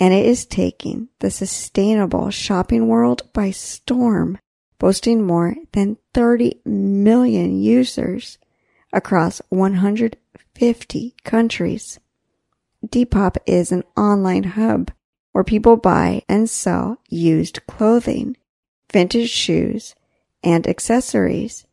[0.00, 4.38] and it is taking the sustainable shopping world by storm,
[4.78, 8.38] boasting more than 30 million users
[8.90, 12.00] across 150 countries.
[12.86, 14.90] Depop is an online hub
[15.32, 18.34] where people buy and sell used clothing,
[18.90, 19.94] vintage shoes,
[20.42, 21.66] and accessories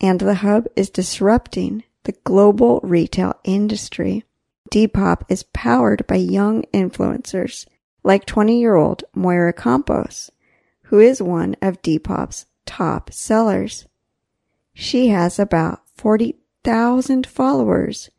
[0.00, 4.24] and the hub is disrupting the global retail industry.
[4.70, 7.66] Depop is powered by young influencers
[8.04, 10.30] like 20 year old Moira Campos,
[10.84, 13.86] who is one of Depop's top sellers.
[14.74, 18.10] She has about 40,000 followers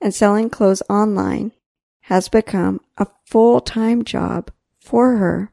[0.00, 1.52] and selling clothes online
[2.02, 5.52] has become a full-time job for her.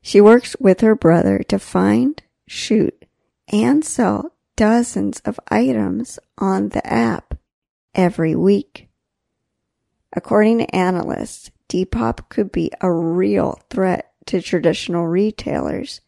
[0.00, 3.04] She works with her brother to find, shoot,
[3.48, 7.34] and sell dozens of items on the app
[7.94, 8.88] every week.
[10.12, 16.00] According to analysts, Depop could be a real threat to traditional retailers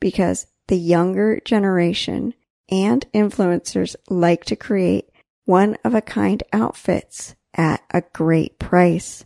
[0.00, 2.34] because the younger generation
[2.70, 5.10] and influencers like to create
[5.44, 9.24] one of a kind outfits at a great price.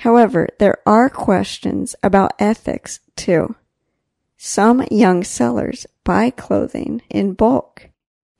[0.00, 3.56] However, there are questions about ethics too.
[4.36, 7.88] Some young sellers buy clothing in bulk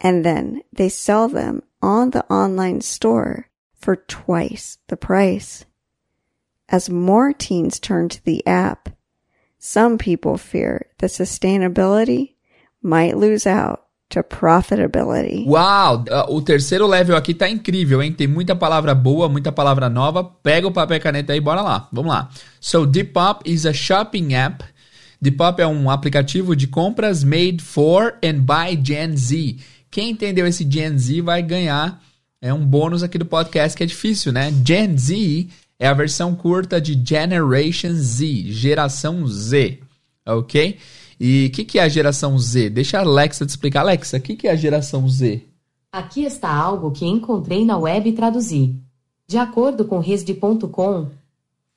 [0.01, 5.65] and then they sell them on the online store for twice the price.
[6.69, 8.89] As more teens turn to the app,
[9.59, 12.35] some people fear that sustainability
[12.83, 15.47] might lose out to profitability.
[15.47, 18.13] Uau, uh, o terceiro level aqui tá incrível, hein?
[18.13, 20.23] Tem muita palavra boa, muita palavra nova.
[20.23, 21.89] Pega o papel e caneta aí, bora lá.
[21.93, 22.29] Vamos lá.
[22.61, 24.65] So Depop is a shopping app.
[25.21, 29.57] Depop é um aplicativo de compras made for and by Gen Z
[29.97, 32.03] Quem entendeu esse Gen Z vai ganhar
[32.39, 34.53] é um bônus aqui do podcast que é difícil, né?
[34.63, 39.81] Gen Z é a versão curta de Generation Z, geração Z,
[40.27, 40.77] ok?
[41.19, 42.69] E o que, que é a geração Z?
[42.69, 43.81] Deixa a Alexa te explicar.
[43.81, 45.43] Alexa, o que, que é a geração Z?
[45.91, 48.77] Aqui está algo que encontrei na web e traduzi.
[49.27, 51.09] De acordo com resde.com,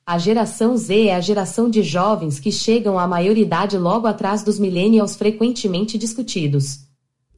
[0.04, 4.58] a geração Z é a geração de jovens que chegam à maioridade logo atrás dos
[4.58, 6.89] millennials frequentemente discutidos.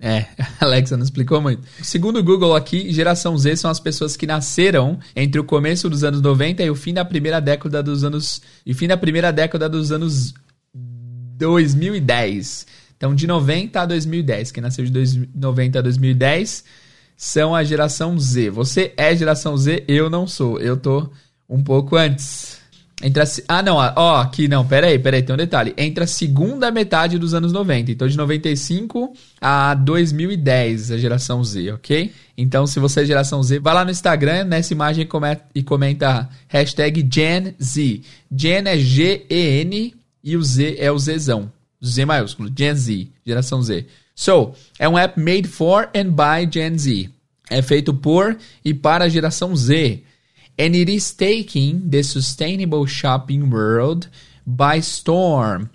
[0.04, 0.26] É,
[0.58, 1.62] Alexa não explicou muito.
[1.80, 6.02] Segundo o Google aqui, geração Z são as pessoas que nasceram entre o começo dos
[6.02, 9.68] anos 90 e o fim da primeira década dos anos e fim da primeira década
[9.68, 10.34] dos anos
[10.74, 12.66] 2010.
[12.96, 14.50] Então, de 90 a 2010.
[14.50, 16.64] Quem nasceu de 90 a 2010
[17.16, 18.50] são a geração Z.
[18.50, 20.58] Você é geração Z, eu não sou.
[20.58, 21.08] Eu tô
[21.48, 22.61] um pouco antes.
[23.00, 25.74] Entre a, ah, não, ó, aqui não, peraí, peraí, tem um detalhe.
[25.76, 31.72] Entre a segunda metade dos anos 90, então de 95 a 2010, a geração Z,
[31.72, 32.12] ok?
[32.36, 35.08] Então, se você é geração Z, vai lá no Instagram, nessa imagem
[35.54, 38.02] e comenta hashtag Gen Z.
[38.30, 41.50] Gen é G-E-N e o Z é o Zzão.
[41.84, 43.86] Z maiúsculo, Gen Z, geração Z.
[44.14, 47.10] So, é um app made for and by Gen Z.
[47.50, 50.02] É feito por e para a geração Z.
[50.58, 54.08] And it is taking the sustainable shopping world
[54.46, 55.68] by storm.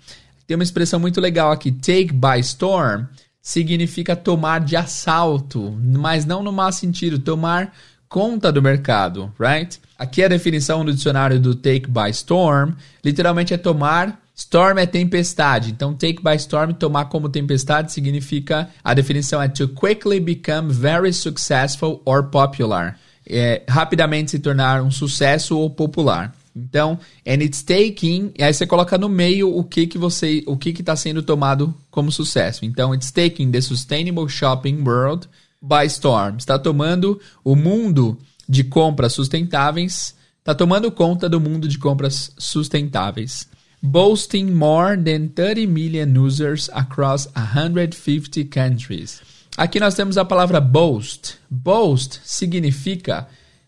[0.46, 3.06] Tem uma expressão muito legal aqui, take by storm,
[3.42, 7.74] significa tomar de assalto, mas não no mau sentido, tomar
[8.08, 9.78] conta do mercado, right?
[9.98, 12.72] Aqui a definição do dicionário do take by storm,
[13.04, 18.94] literalmente é tomar Storm é tempestade, então take by storm, tomar como tempestade, significa a
[18.94, 22.96] definição é to quickly become very successful or popular.
[23.28, 26.34] É, rapidamente se tornar um sucesso ou popular.
[26.56, 30.56] Então, and it's taking, e aí você coloca no meio o que que você, o
[30.56, 32.64] que que está sendo tomado como sucesso.
[32.64, 35.28] Então, it's taking the sustainable shopping world
[35.60, 36.36] by storm.
[36.38, 43.46] Está tomando o mundo de compras sustentáveis, está tomando conta do mundo de compras sustentáveis
[43.82, 49.22] boasting more than 30 million users across 150 countries.
[49.58, 51.34] Aqui nós temos a palavra boast.
[51.50, 53.26] Boast significa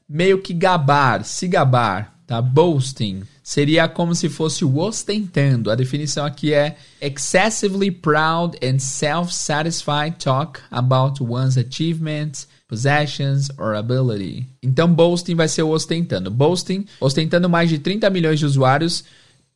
[0.09, 2.41] meio que gabar, se gabar, tá?
[2.41, 5.69] Boasting seria como se fosse o ostentando.
[5.69, 14.47] A definição aqui é excessively proud and self-satisfied talk about one's achievements, possessions or ability.
[14.63, 16.31] Então boasting vai ser o ostentando.
[16.31, 19.03] Boasting, ostentando mais de 30 milhões de usuários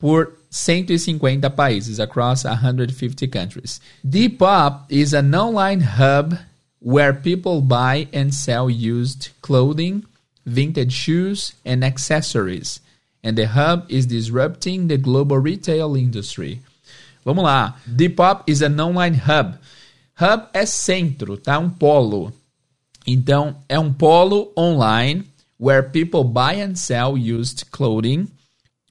[0.01, 3.81] por 150 países across 150 countries.
[4.07, 6.39] Depop is an online hub
[6.79, 10.05] where people buy and sell used clothing,
[10.47, 12.79] vintage shoes, and accessories.
[13.25, 16.61] And the hub is disrupting the global retail industry.
[17.25, 17.75] Vamos lá.
[17.89, 19.59] Depop is an online hub.
[20.21, 21.59] Hub é centro, tá?
[21.59, 22.33] Um polo.
[23.05, 25.25] Então, é um polo online
[25.59, 28.29] where people buy and sell used clothing,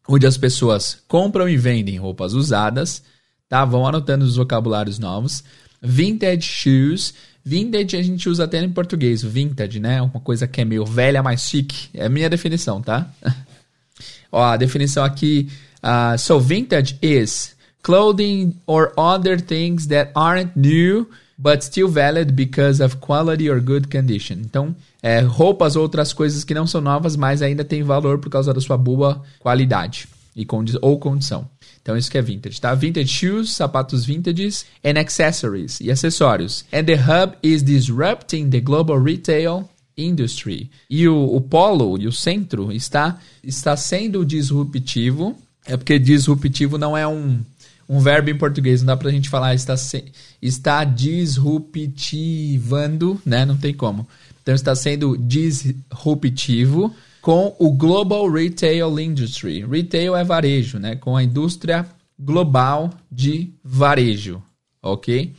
[0.08, 3.04] onde as pessoas compram e vendem roupas usadas,
[3.48, 3.64] tá?
[3.66, 5.44] Vão anotando os vocabulários novos.
[5.82, 7.14] Vintage shoes.
[7.44, 10.02] Vintage a gente usa até em português, vintage, né?
[10.02, 11.90] Uma coisa que é meio velha, mais chique.
[11.94, 13.10] É a minha definição, tá?
[14.32, 15.50] Ó, a definição aqui.
[15.84, 22.84] Uh, so, vintage is clothing or other things that aren't new but still valid because
[22.84, 24.36] of quality or good condition.
[24.36, 28.30] Então, é, roupas ou outras coisas que não são novas, mas ainda têm valor por
[28.30, 31.48] causa da sua boa qualidade e condi ou condição.
[31.82, 32.74] Então isso que é vintage, tá?
[32.74, 36.64] Vintage shoes, sapatos vintages and accessories e acessórios.
[36.72, 40.72] And the hub is disrupting the global retail industry.
[40.90, 45.38] E o, o polo e o centro está está sendo disruptivo.
[45.66, 47.40] É porque disruptivo não é um
[47.88, 50.04] um verbo em português, não dá pra gente falar está se,
[50.42, 53.46] está disruptivando, né?
[53.46, 54.06] Não tem como.
[54.42, 59.66] Então está sendo disruptivo com o Global Retail Industry.
[59.66, 60.96] Retail é varejo, né?
[60.96, 61.88] Com a indústria
[62.20, 64.42] global de varejo,
[64.82, 65.34] ok?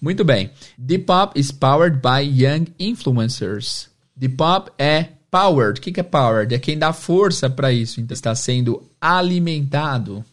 [0.00, 0.50] Muito bem.
[0.76, 3.88] Depop is powered by young influencers.
[4.16, 5.80] Depop é powered.
[5.80, 6.54] O que é powered?
[6.54, 8.00] É quem dá força para isso.
[8.00, 10.24] Então está sendo alimentado.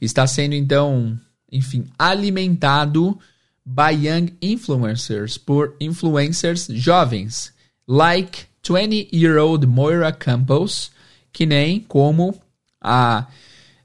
[0.00, 1.18] Está sendo então,
[1.50, 3.18] enfim, alimentado
[3.64, 7.52] by young influencers, por influencers jovens,
[7.86, 10.90] like 20-year-old Moira Campos,
[11.32, 12.34] que nem como
[12.80, 13.26] a,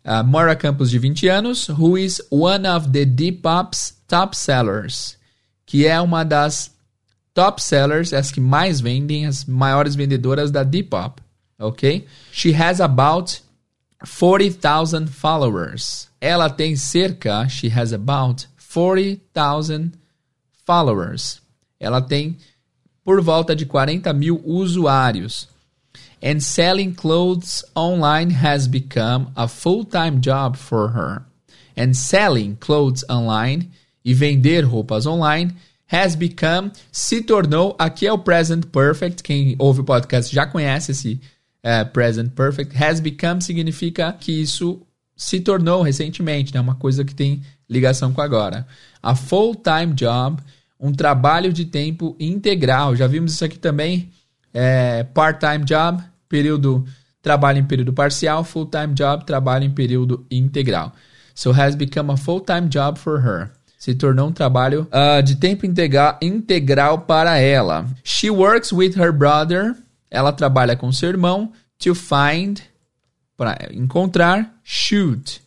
[0.03, 5.17] a Moira Campos de 20 anos, who is one of the Depop's top sellers,
[5.65, 6.71] que é uma das
[7.33, 11.21] top sellers, as que mais vendem, as maiores vendedoras da Depop,
[11.57, 12.05] ok?
[12.31, 13.41] She has about
[14.05, 16.09] 40,000 followers.
[16.19, 19.93] Ela tem cerca, she has about 40,000
[20.65, 21.41] followers.
[21.81, 22.37] ela tem
[23.03, 25.49] por volta de 40 mil usuários.
[26.23, 31.23] And selling clothes online has become a full-time job for her.
[31.75, 33.71] And selling clothes online
[34.05, 35.55] e vender roupas online
[35.87, 40.91] has become, se tornou, aqui é o present perfect, quem ouve o podcast já conhece
[40.91, 41.19] esse
[41.65, 44.81] uh, present perfect, has become significa que isso
[45.15, 46.59] se tornou recentemente, né?
[46.59, 48.65] Uma coisa que tem ligação com agora.
[49.01, 50.41] A full-time job,
[50.79, 52.95] um trabalho de tempo integral.
[52.95, 54.11] Já vimos isso aqui também.
[54.53, 56.85] É, part-time job, período
[57.21, 60.91] trabalho em período parcial, full-time job, trabalho em período integral.
[61.35, 63.51] So has become a full-time job for her
[63.81, 67.87] se tornou um trabalho uh, de tempo integral, integral para ela.
[68.03, 69.75] She works with her brother.
[70.11, 72.59] Ela trabalha com seu irmão to find
[73.37, 75.41] para encontrar shoot,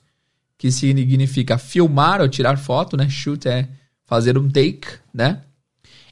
[0.58, 3.08] que significa filmar ou tirar foto, né?
[3.08, 3.68] Shoot é
[4.06, 5.42] fazer um take, né?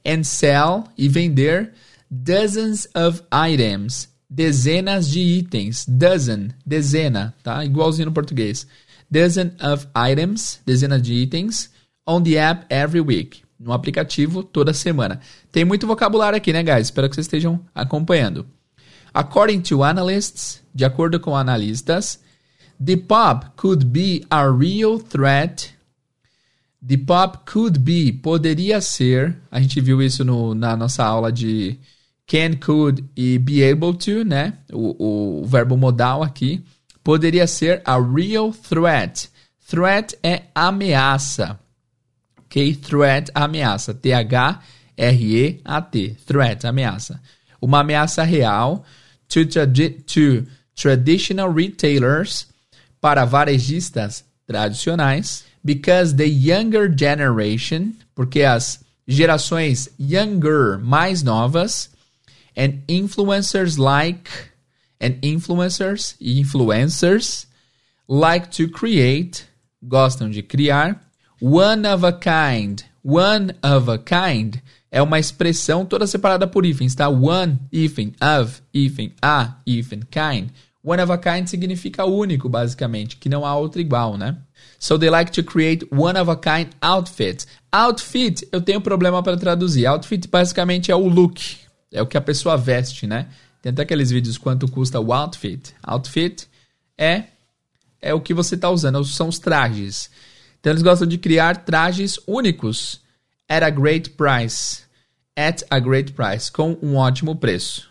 [0.06, 1.72] And sell e vender
[2.10, 7.64] dozens of items, dezenas de itens, dozen, dezena, tá?
[7.64, 8.66] Igualzinho no português.
[9.10, 11.70] Dozen of items, dezenas de itens
[12.06, 13.42] on the app every week.
[13.62, 15.20] No aplicativo toda semana.
[15.52, 16.88] Tem muito vocabulário aqui, né, guys?
[16.88, 18.44] Espero que vocês estejam acompanhando.
[19.14, 22.18] According to analysts, de acordo com analistas,
[22.84, 25.72] the pop could be a real threat.
[26.84, 29.38] The pop could be, poderia ser.
[29.48, 31.78] A gente viu isso no, na nossa aula de
[32.26, 34.54] can, could e be able to, né?
[34.72, 36.64] O, o verbo modal aqui.
[37.04, 39.30] Poderia ser a real threat.
[39.68, 41.61] Threat é ameaça
[42.52, 42.74] ok?
[42.74, 43.94] Threat, ameaça.
[43.94, 44.56] T-H-R-E-A-T.
[46.26, 47.18] Threat, ameaça.
[47.60, 48.84] Uma ameaça real
[49.28, 52.46] to, tradi to traditional retailers,
[53.00, 61.90] para varejistas tradicionais, because the younger generation, porque as gerações younger, mais novas,
[62.56, 64.30] and influencers like,
[65.00, 67.46] and influencers, influencers,
[68.06, 69.46] like to create,
[69.82, 71.00] gostam de criar,
[71.44, 72.82] One of a kind.
[73.02, 74.62] One of a kind
[74.92, 77.08] é uma expressão toda separada por hífens, tá?
[77.08, 80.50] One, hífen, of, hífen, a, hífen, kind.
[80.84, 84.36] One of a kind significa único, basicamente, que não há outro igual, né?
[84.78, 87.48] So they like to create one of a kind outfits.
[87.72, 89.86] Outfit, eu tenho problema para traduzir.
[89.86, 91.40] Outfit basicamente é o look,
[91.90, 93.26] é o que a pessoa veste, né?
[93.60, 95.74] Tem até aqueles vídeos quanto custa o outfit.
[95.82, 96.46] Outfit
[96.96, 97.24] é
[98.00, 100.08] é o que você está usando, são os trajes.
[100.62, 103.00] Então eles gostam de criar trajes únicos
[103.48, 104.84] at a great price.
[105.36, 107.90] At a great price, com um ótimo preço.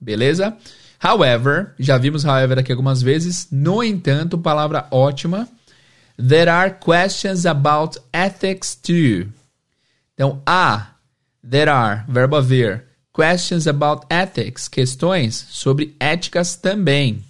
[0.00, 0.56] Beleza?
[1.02, 3.48] However, já vimos however aqui algumas vezes.
[3.50, 5.48] No entanto, palavra ótima.
[6.16, 9.32] There are questions about ethics too.
[10.14, 10.94] Então, há,
[11.48, 17.24] there are, verbo haver, questions about ethics, questões sobre éticas também.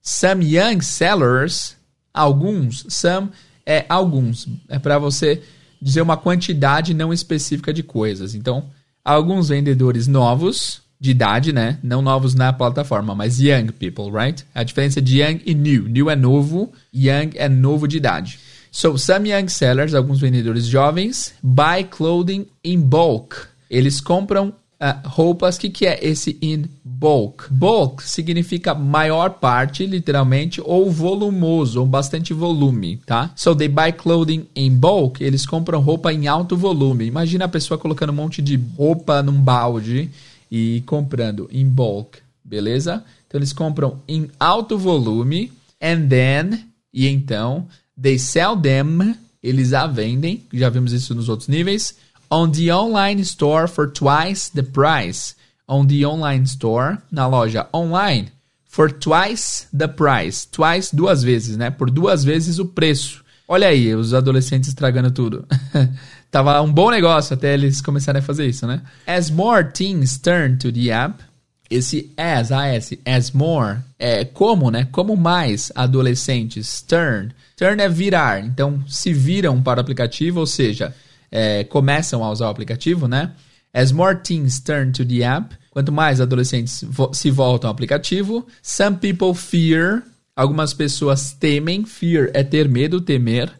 [0.00, 1.76] Some young sellers,
[2.14, 3.32] alguns, some
[3.64, 4.46] é alguns.
[4.68, 5.42] É para você
[5.80, 8.34] dizer uma quantidade não específica de coisas.
[8.34, 8.64] Então,
[9.04, 11.78] alguns vendedores novos de idade, né?
[11.82, 14.44] Não novos na plataforma, mas young people, right?
[14.54, 15.88] A diferença de young e new.
[15.88, 18.38] New é novo, young é novo de idade.
[18.70, 23.34] So, some young sellers, alguns vendedores jovens, buy clothing in bulk.
[23.70, 27.52] Eles compram uh, roupas, o que, que é esse in bulk?
[27.52, 33.30] Bulk significa maior parte, literalmente, ou volumoso, ou bastante volume, tá?
[33.36, 37.06] So they buy clothing in bulk, eles compram roupa em alto volume.
[37.06, 40.10] Imagina a pessoa colocando um monte de roupa num balde
[40.50, 43.04] e comprando in bulk, beleza?
[43.26, 47.66] Então eles compram em alto volume, and then, e então,
[48.00, 51.94] they sell them, eles a vendem, já vimos isso nos outros níveis,
[52.30, 55.34] on the online store for twice the price.
[55.68, 58.32] On the online store, na loja online,
[58.64, 60.46] for twice the price.
[60.46, 61.70] Twice, duas vezes, né?
[61.70, 63.22] Por duas vezes o preço.
[63.46, 65.46] Olha aí, os adolescentes estragando tudo.
[66.30, 68.82] Tava um bom negócio até eles começarem a fazer isso, né?
[69.06, 71.22] As more teens turn to the app,
[71.68, 74.88] esse as, as, as more, é como, né?
[74.90, 77.32] Como mais adolescentes turn.
[77.56, 80.94] Turn é virar, então se viram para o aplicativo, ou seja,
[81.30, 83.32] é, começam a usar o aplicativo, né?
[83.72, 88.46] As more teens turn to the app, quanto mais adolescentes vo se voltam ao aplicativo,
[88.62, 90.02] some people fear,
[90.34, 93.52] algumas pessoas temem, fear é ter medo, temer,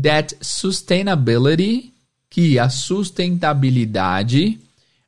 [0.00, 1.92] that sustainability,
[2.30, 4.58] que a sustentabilidade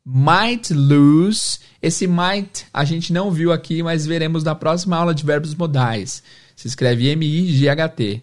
[0.05, 5.24] might lose, esse might a gente não viu aqui, mas veremos na próxima aula de
[5.24, 6.22] verbos modais.
[6.55, 8.22] Se escreve M-I-G-H-T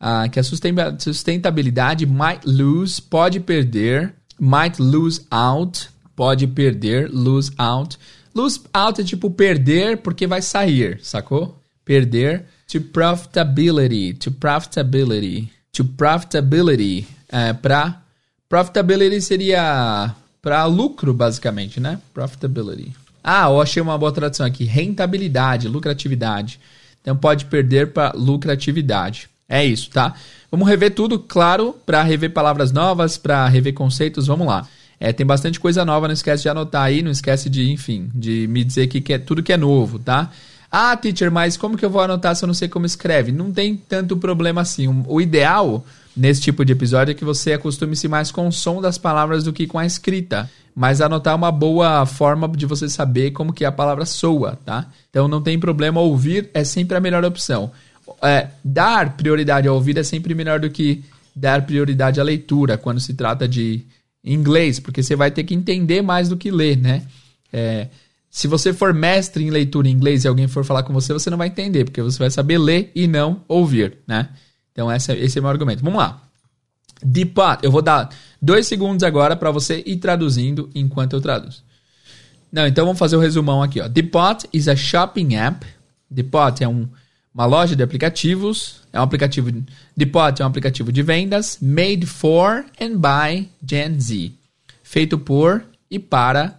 [0.00, 7.98] uh, que a sustentabilidade might lose, pode perder might lose out, pode perder, lose out.
[8.34, 11.60] Lose out é tipo perder porque vai sair, sacou?
[11.84, 12.44] Perder.
[12.68, 17.06] To profitability, to profitability, to profitability.
[17.30, 18.02] É, pra,
[18.48, 21.98] profitability seria para lucro, basicamente, né?
[22.12, 22.94] Profitability.
[23.24, 24.64] Ah, eu achei uma boa tradução aqui.
[24.64, 26.60] Rentabilidade, lucratividade.
[27.00, 29.30] Então pode perder para lucratividade.
[29.48, 30.14] É isso, tá?
[30.50, 34.26] Vamos rever tudo, claro, para rever palavras novas, para rever conceitos.
[34.26, 34.66] Vamos lá.
[35.00, 38.46] É, tem bastante coisa nova, não esquece de anotar aí, não esquece de, enfim, de
[38.48, 40.30] me dizer que, é tudo que é novo, tá?
[40.70, 43.32] Ah, teacher, mas como que eu vou anotar se eu não sei como escreve?
[43.32, 45.04] Não tem tanto problema assim.
[45.06, 45.84] O ideal
[46.14, 49.52] nesse tipo de episódio é que você acostume-se mais com o som das palavras do
[49.52, 50.50] que com a escrita.
[50.74, 54.86] Mas anotar é uma boa forma de você saber como que a palavra soa, tá?
[55.08, 57.70] Então não tem problema, ouvir é sempre a melhor opção.
[58.22, 61.04] É, dar prioridade ao ouvir é sempre melhor do que
[61.34, 63.84] dar prioridade à leitura quando se trata de
[64.24, 67.06] inglês, porque você vai ter que entender mais do que ler, né?
[67.52, 67.88] É,
[68.30, 71.30] se você for mestre em leitura em inglês e alguém for falar com você, você
[71.30, 74.28] não vai entender, porque você vai saber ler e não ouvir, né?
[74.72, 75.82] Então esse é, o meu argumento.
[75.82, 76.22] Vamos lá.
[77.02, 77.58] Depot.
[77.62, 81.62] Eu vou dar dois segundos agora para você ir traduzindo enquanto eu traduzo.
[82.50, 83.80] Não, então vamos fazer o resumão aqui.
[83.80, 83.88] Ó.
[83.88, 85.66] Depot is a shopping app.
[86.10, 86.88] Depot é um,
[87.38, 88.80] uma loja de aplicativos.
[88.92, 89.48] É um aplicativo.
[89.96, 94.32] Depot é um aplicativo de vendas made for and by Gen Z,
[94.82, 96.58] feito por e para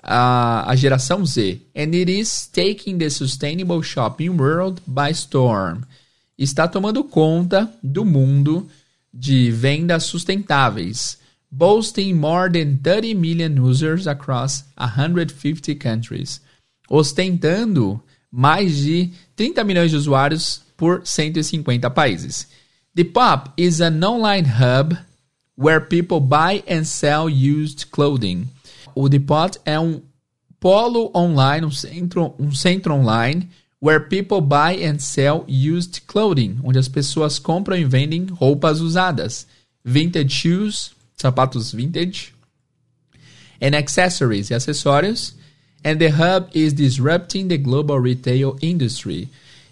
[0.00, 1.60] a, a geração Z.
[1.74, 5.82] And it is taking the sustainable shopping world by storm.
[6.38, 8.68] Está tomando conta do mundo
[9.12, 11.18] de vendas sustentáveis,
[11.50, 16.40] boasting more than 30 million users across 150 countries,
[16.88, 18.00] ostentando
[18.30, 22.48] mais de 30 milhões de usuários por 150 países.
[22.94, 24.96] The Pop is an online hub
[25.56, 28.48] where people buy and sell used clothing.
[28.94, 30.00] O Depot é um
[30.60, 33.48] polo online, um centro, um centro online
[33.80, 39.46] where people buy and sell used clothing, onde as pessoas compram e vendem roupas usadas,
[39.84, 42.34] vintage shoes, sapatos vintage,
[43.60, 45.34] and accessories e acessórios.
[45.86, 49.28] And the hub is disrupting the global retail industry.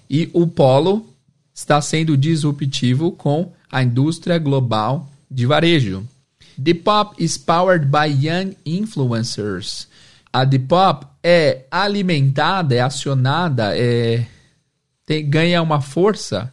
[0.08, 1.04] E o polo
[1.52, 6.06] está sendo disruptivo com a indústria global de varejo.
[6.56, 9.88] Depop is powered by young influencers
[10.34, 14.26] a Depop é alimentada, é acionada, é,
[15.06, 16.52] tem, ganha uma força.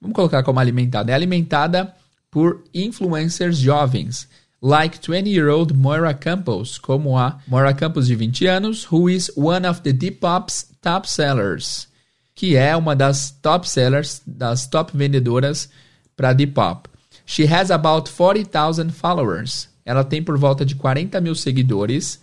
[0.00, 1.12] Vamos colocar como alimentada.
[1.12, 1.94] É alimentada
[2.28, 4.28] por influencers jovens,
[4.64, 9.82] like 20-year-old Moira Campos, como a Moira Campos de 20 anos, who is one of
[9.82, 11.86] the Depop's top sellers,
[12.34, 15.68] que é uma das top sellers, das top vendedoras
[16.16, 16.88] para Depop.
[17.26, 19.68] She has about 40,000 followers.
[19.84, 22.18] Ela tem por volta de 40 mil seguidores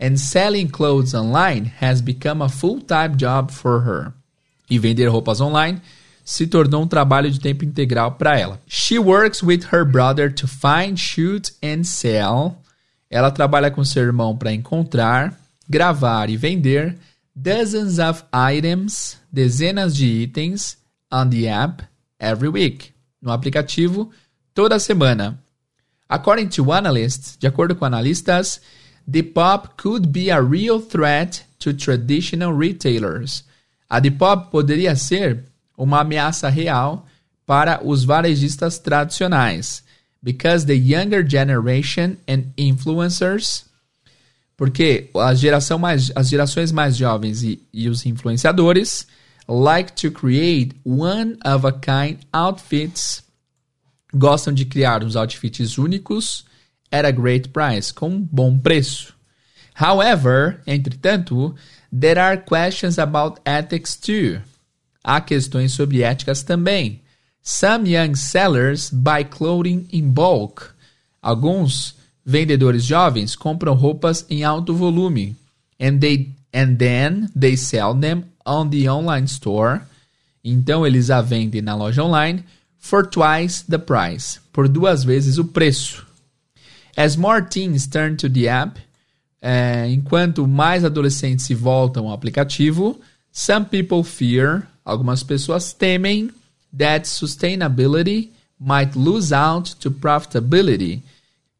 [0.00, 4.12] and selling clothes online has become a full-time job for her.
[4.68, 5.80] E vender roupas online
[6.26, 8.60] se tornou um trabalho de tempo integral para ela.
[8.66, 12.60] She works with her brother to find, shoot and sell.
[13.08, 15.38] Ela trabalha com seu irmão para encontrar,
[15.70, 16.98] gravar e vender
[17.32, 20.76] dozens of items, dezenas de itens
[21.12, 21.84] on the app
[22.18, 22.90] every week,
[23.22, 24.10] no aplicativo
[24.52, 25.38] toda semana.
[26.08, 28.60] According to analysts, de acordo com analistas,
[29.06, 33.44] Depop could be a real threat to traditional retailers.
[33.88, 35.44] A Depop poderia ser
[35.76, 37.06] uma ameaça real
[37.46, 39.82] para os varejistas tradicionais,
[40.22, 43.64] because the younger generation and influencers,
[44.56, 49.06] porque a geração mais, as gerações mais jovens e, e os influenciadores
[49.48, 53.22] like to create one of a kind outfits,
[54.12, 56.44] gostam de criar uns outfits únicos
[56.90, 59.14] at a great price, com um bom preço.
[59.74, 61.54] However, entretanto,
[61.92, 64.40] there are questions about ethics too.
[65.06, 67.00] Há questões sobre éticas também.
[67.40, 70.64] Some young sellers buy clothing in bulk.
[71.22, 71.94] Alguns
[72.24, 75.36] vendedores jovens compram roupas em alto volume.
[75.80, 79.82] And, they, and then they sell them on the online store.
[80.42, 82.42] Então eles a vendem na loja online
[82.76, 86.04] for twice the price, por duas vezes o preço.
[86.96, 88.80] As more teens turn to the app,
[89.40, 93.00] é, enquanto mais adolescentes se voltam ao aplicativo,
[93.30, 96.30] some people fear, algumas pessoas temem,
[96.76, 101.02] that sustainability might lose out to profitability,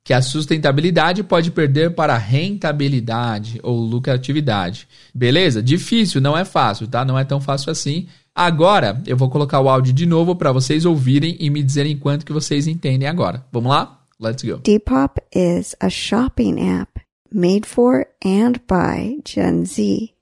[0.04, 4.86] que a sustentabilidade pode perder para rentabilidade ou lucratividade.
[5.12, 5.60] Beleza?
[5.60, 7.04] Difícil, não é fácil, tá?
[7.04, 8.06] Não é tão fácil assim.
[8.32, 12.24] Agora, eu vou colocar o áudio de novo para vocês ouvirem e me dizerem quanto
[12.24, 13.44] que vocês entendem agora.
[13.50, 14.00] Vamos lá?
[14.20, 14.58] Let's go.
[14.58, 17.00] Depop is a shopping app
[17.32, 20.12] made for and by Gen Z,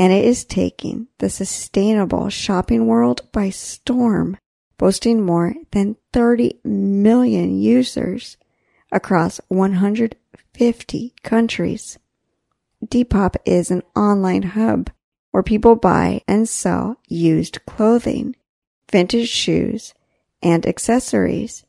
[0.00, 4.34] and it is taking the sustainable shopping world by storm,
[4.78, 8.38] boasting more than 30 million users
[8.90, 11.98] across 150 countries.
[12.82, 14.90] Depop is an online hub
[15.32, 18.34] where people buy and sell used clothing,
[18.90, 19.92] vintage shoes,
[20.42, 21.66] and accessories.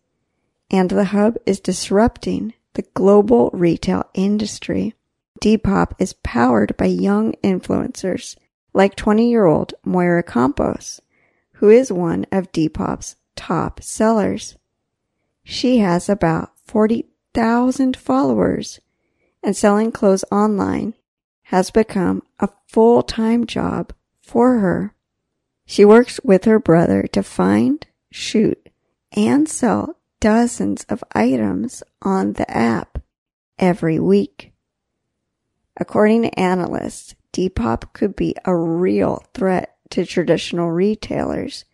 [0.72, 4.96] And the hub is disrupting the global retail industry.
[5.42, 8.38] Depop is powered by young influencers
[8.74, 11.02] like 20 year old Moira Campos,
[11.54, 14.56] who is one of Depop's top sellers.
[15.44, 18.80] She has about 40,000 followers
[19.42, 20.94] and selling clothes online
[21.46, 24.94] has become a full-time job for her.
[25.66, 28.70] She works with her brother to find, shoot,
[29.12, 33.00] and sell dozens of items on the app
[33.58, 34.51] every week.
[35.82, 41.66] According to analysts, Depop could be a real threat to traditional retailers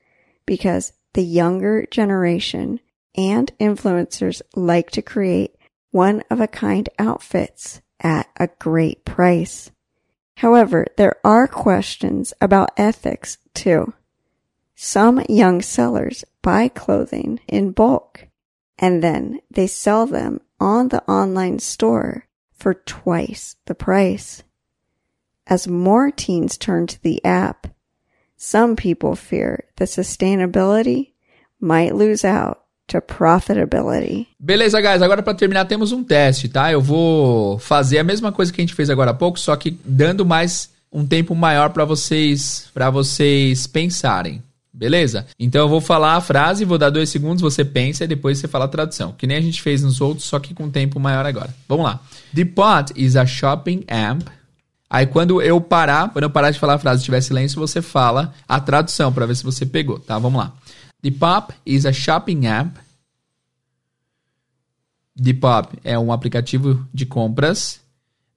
[0.46, 2.80] because the younger generation
[3.16, 5.58] and influencers like to create
[5.92, 9.72] one of a kind outfits at a great price.
[10.38, 13.94] However, there are questions about ethics too.
[14.74, 18.30] Some young sellers buy clothing in bulk
[18.80, 22.27] and then they sell them on the online store
[22.58, 24.44] for twice the price.
[25.46, 27.68] As more teens turn to the app,
[28.36, 31.14] some people fear the sustainability
[31.62, 34.28] might lose out to profitability.
[34.40, 35.02] Beleza, guys.
[35.02, 36.72] Agora para terminar temos um teste, tá?
[36.72, 39.78] Eu vou fazer a mesma coisa que a gente fez agora há pouco, só que
[39.84, 44.42] dando mais um tempo maior para vocês, para vocês pensarem.
[44.78, 45.26] Beleza?
[45.40, 48.48] Então eu vou falar a frase, vou dar dois segundos, você pensa e depois você
[48.48, 49.12] fala a tradução.
[49.12, 51.52] Que nem a gente fez nos outros, só que com tempo maior agora.
[51.68, 52.00] Vamos lá.
[52.36, 54.24] The pot is a shopping app.
[54.88, 57.82] Aí quando eu parar, quando eu parar de falar a frase e tiver silêncio, você
[57.82, 60.20] fala a tradução para ver se você pegou, tá?
[60.20, 60.54] Vamos lá.
[61.02, 62.80] Depop is a shopping app.
[65.16, 67.82] Depop é um aplicativo de compras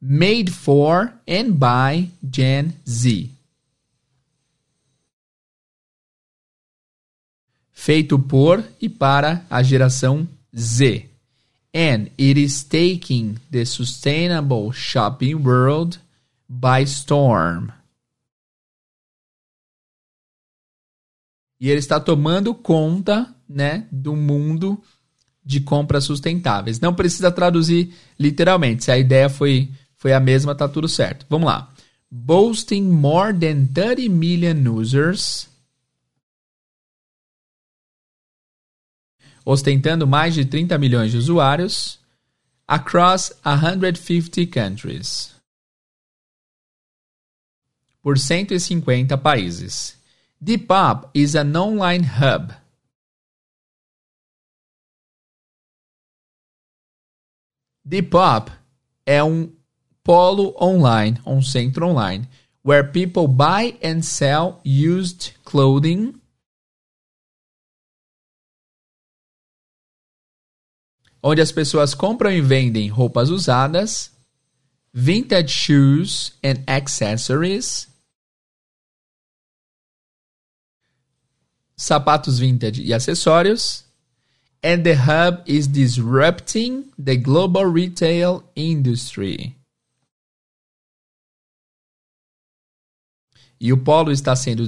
[0.01, 3.29] made for and by Gen Z.
[7.83, 11.07] Feito por e para a geração Z.
[11.75, 15.99] And it is taking the sustainable shopping world
[16.47, 17.71] by storm.
[21.59, 24.79] E ele está tomando conta, né, do mundo
[25.43, 26.81] de compras sustentáveis.
[26.81, 28.85] Não precisa traduzir literalmente.
[28.85, 31.25] Se a ideia foi, foi a mesma, tá tudo certo.
[31.31, 31.73] Vamos lá.
[32.11, 35.50] Boasting more than 30 million users.
[39.51, 41.99] Ostentando mais de 30 milhões de usuários.
[42.69, 45.35] Across 150 countries.
[48.01, 49.99] Por 150 países.
[50.41, 52.55] Depop is an online hub.
[57.85, 58.53] Depop
[59.05, 59.53] é um
[60.05, 62.29] polo online, um centro online,
[62.65, 66.20] where people buy and sell used clothing.
[71.23, 74.11] Onde as pessoas compram e vendem roupas usadas,
[74.93, 77.91] vintage shoes and accessories
[81.81, 83.85] sapatos vintage e acessórios.
[84.63, 89.57] And the hub is disrupting the global retail industry.
[93.59, 94.67] E o polo está sendo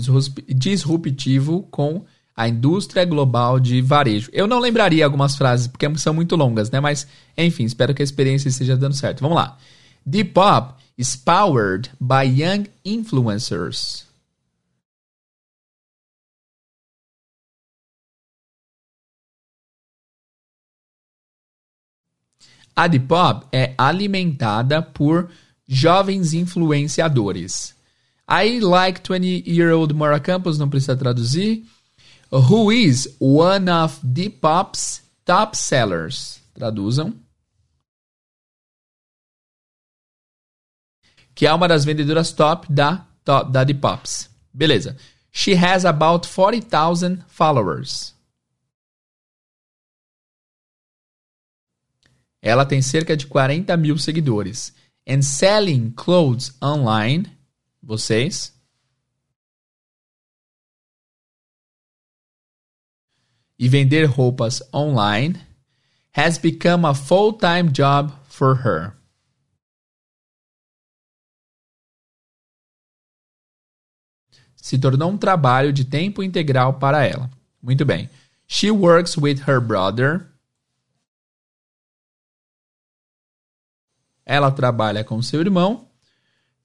[0.48, 4.30] disruptivo com a indústria global de varejo.
[4.32, 6.80] Eu não lembraria algumas frases porque são muito longas, né?
[6.80, 7.06] Mas,
[7.36, 9.20] enfim, espero que a experiência esteja dando certo.
[9.20, 9.58] Vamos lá.
[10.04, 14.06] Depop is powered by young influencers.
[22.74, 25.30] A Depop é alimentada por
[25.68, 27.74] jovens influenciadores.
[28.26, 31.64] I like 20-year-old Mora Campos, não precisa traduzir.
[32.32, 36.40] Who is one of Depop's top sellers?
[36.54, 37.20] Traduzam.
[41.34, 44.30] Que é uma das vendedoras top da, top, da Depops.
[44.52, 44.96] Beleza.
[45.30, 48.14] She has about 40,000 followers.
[52.40, 54.74] Ela tem cerca de 40 mil seguidores.
[55.06, 57.30] And selling clothes online,
[57.82, 58.54] vocês.
[63.62, 65.40] E vender roupas online
[66.16, 68.92] has become a full-time job for her.
[74.56, 77.30] Se tornou um trabalho de tempo integral para ela.
[77.62, 78.10] Muito bem.
[78.48, 80.26] She works with her brother.
[84.26, 85.88] Ela trabalha com seu irmão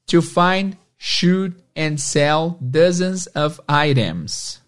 [0.08, 4.66] to find, shoot and sell dozens of items.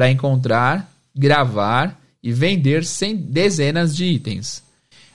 [0.00, 2.82] Para encontrar, gravar e vender
[3.18, 4.64] dezenas de itens.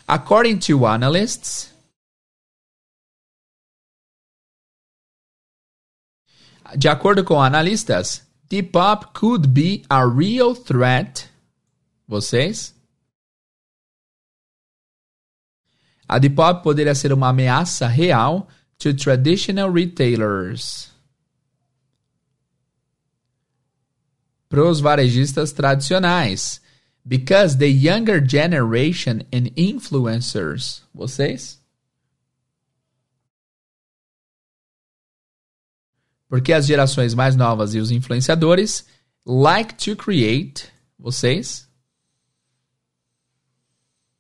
[0.08, 1.74] According to analysts,
[6.78, 11.32] de acordo com analistas, Depop could be a real threat.
[12.08, 12.76] Vocês?
[16.08, 20.95] A Depop poderia ser uma ameaça real to traditional retailers.
[24.56, 26.62] Para os varejistas tradicionais.
[27.04, 30.82] Because the younger generation and influencers.
[30.94, 31.62] Vocês?
[36.30, 38.86] Porque as gerações mais novas e os influenciadores
[39.26, 41.68] like to create, vocês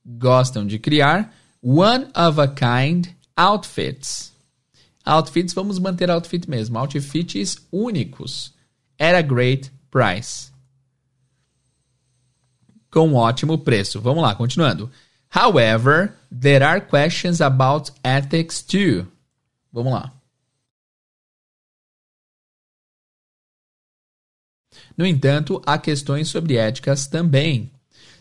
[0.05, 3.07] gostam de criar one of a kind
[3.37, 4.33] outfits.
[5.05, 8.53] Outfits, vamos manter outfit mesmo, outfits únicos
[8.99, 10.51] at a great price.
[12.91, 14.01] Com um ótimo preço.
[14.01, 14.91] Vamos lá, continuando.
[15.33, 19.07] However, there are questions about ethics too.
[19.71, 20.13] Vamos lá.
[24.97, 27.71] No entanto, há questões sobre éticas também.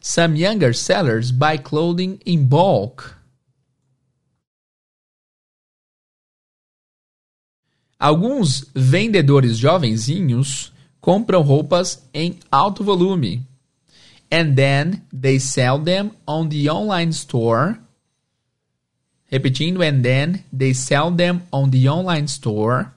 [0.00, 3.16] Some younger sellers buy clothing in bulk.
[7.98, 10.73] Alguns vendedores jovenzinhos
[11.04, 13.46] compram roupas em alto volume.
[14.32, 17.78] And then they sell them on the online store.
[19.30, 22.90] Repetindo, and then they sell them on the online store.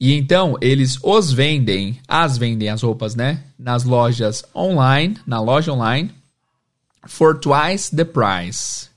[0.00, 3.44] E então eles os vendem, as vendem as roupas, né?
[3.56, 6.10] Nas lojas online, na loja online,
[7.06, 8.90] for twice the price.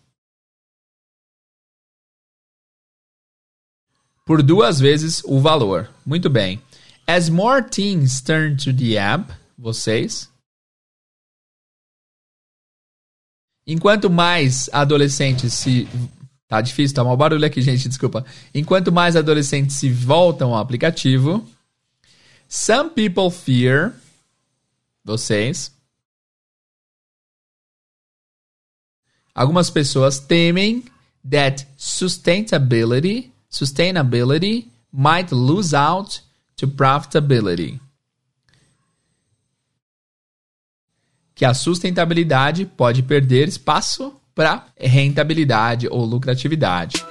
[4.25, 5.89] Por duas vezes o valor.
[6.05, 6.61] Muito bem.
[7.05, 10.29] As more teens turn to the app, vocês.
[13.67, 15.87] Enquanto mais adolescentes se
[16.47, 18.25] Tá difícil, tá mal barulho aqui, gente, desculpa.
[18.53, 21.47] Enquanto mais adolescentes se voltam ao aplicativo,
[22.47, 23.93] some people fear
[25.03, 25.73] vocês.
[29.33, 30.85] Algumas pessoas temem
[31.29, 36.21] that sustainability, sustainability might lose out
[36.55, 37.79] to profitability.
[41.33, 47.03] Que a sustentabilidade pode perder espaço para rentabilidade ou lucratividade.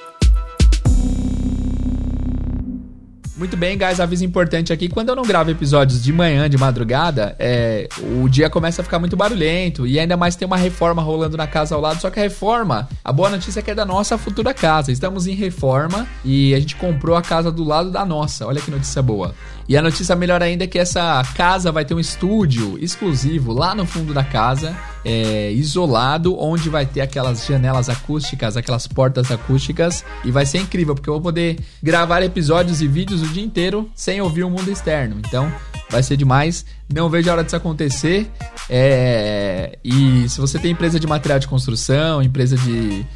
[3.37, 4.89] Muito bem, guys, aviso importante aqui.
[4.89, 9.01] Quando eu não gravo episódios de manhã, de madrugada, é, o dia começa a ficar
[9.01, 9.85] muito barulhento.
[9.89, 12.01] E ainda mais tem uma reforma rolando na casa ao lado.
[12.01, 14.93] Só que a reforma, a boa notícia é que é da nossa futura casa.
[14.93, 18.47] Estamos em reforma e a gente comprou a casa do lado da nossa.
[18.47, 19.35] Olha que notícia boa.
[19.68, 23.74] E a notícia melhor ainda é que essa casa vai ter um estúdio exclusivo lá
[23.74, 30.05] no fundo da casa, é, isolado, onde vai ter aquelas janelas acústicas, aquelas portas acústicas.
[30.24, 33.90] E vai ser incrível, porque eu vou poder gravar episódios e vídeos o dia inteiro
[33.94, 35.16] sem ouvir o mundo externo.
[35.18, 35.52] Então,
[35.90, 36.64] vai ser demais.
[36.92, 38.30] Não vejo a hora disso acontecer.
[38.68, 43.07] É, e se você tem empresa de material de construção, empresa de.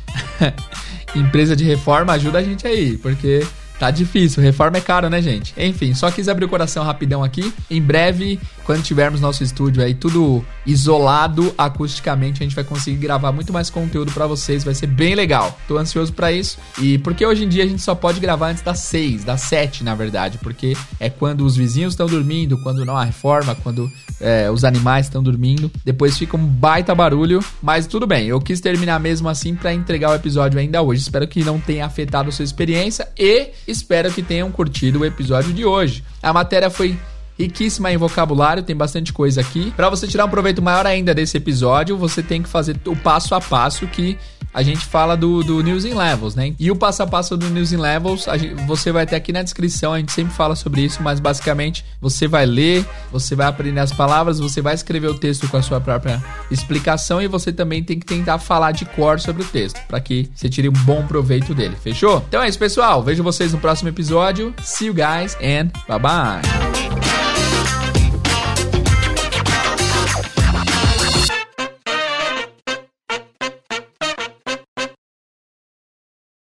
[1.15, 3.47] empresa de reforma, ajuda a gente aí, porque
[3.79, 5.55] Tá difícil, reforma é caro, né, gente?
[5.57, 7.53] Enfim, só quis abrir o coração rapidão aqui.
[7.71, 13.31] Em breve, quando tivermos nosso estúdio aí tudo isolado acusticamente, a gente vai conseguir gravar
[13.31, 15.57] muito mais conteúdo para vocês, vai ser bem legal.
[15.69, 16.59] Tô ansioso para isso.
[16.79, 19.85] E porque hoje em dia a gente só pode gravar antes das 6, das 7,
[19.85, 24.51] na verdade, porque é quando os vizinhos estão dormindo, quando não há reforma, quando é,
[24.51, 25.71] os animais estão dormindo.
[25.85, 28.27] Depois fica um baita barulho, mas tudo bem.
[28.27, 31.01] Eu quis terminar mesmo assim para entregar o episódio ainda hoje.
[31.01, 35.53] Espero que não tenha afetado a sua experiência e Espero que tenham curtido o episódio
[35.53, 36.03] de hoje.
[36.23, 36.99] A matéria foi
[37.39, 39.71] riquíssima em vocabulário, tem bastante coisa aqui.
[39.77, 43.35] Para você tirar um proveito maior ainda desse episódio, você tem que fazer o passo
[43.35, 44.17] a passo que
[44.59, 46.53] a gente fala do, do News in Levels, né?
[46.59, 49.41] E o passo a passo do News in Levels, gente, você vai ter aqui na
[49.41, 53.79] descrição, a gente sempre fala sobre isso, mas basicamente você vai ler, você vai aprender
[53.79, 57.85] as palavras, você vai escrever o texto com a sua própria explicação e você também
[57.85, 61.07] tem que tentar falar de cor sobre o texto, para que você tire um bom
[61.07, 62.25] proveito dele, fechou?
[62.29, 63.01] Então é isso, pessoal.
[63.01, 64.53] Vejo vocês no próximo episódio.
[64.61, 66.88] See you guys and bye bye.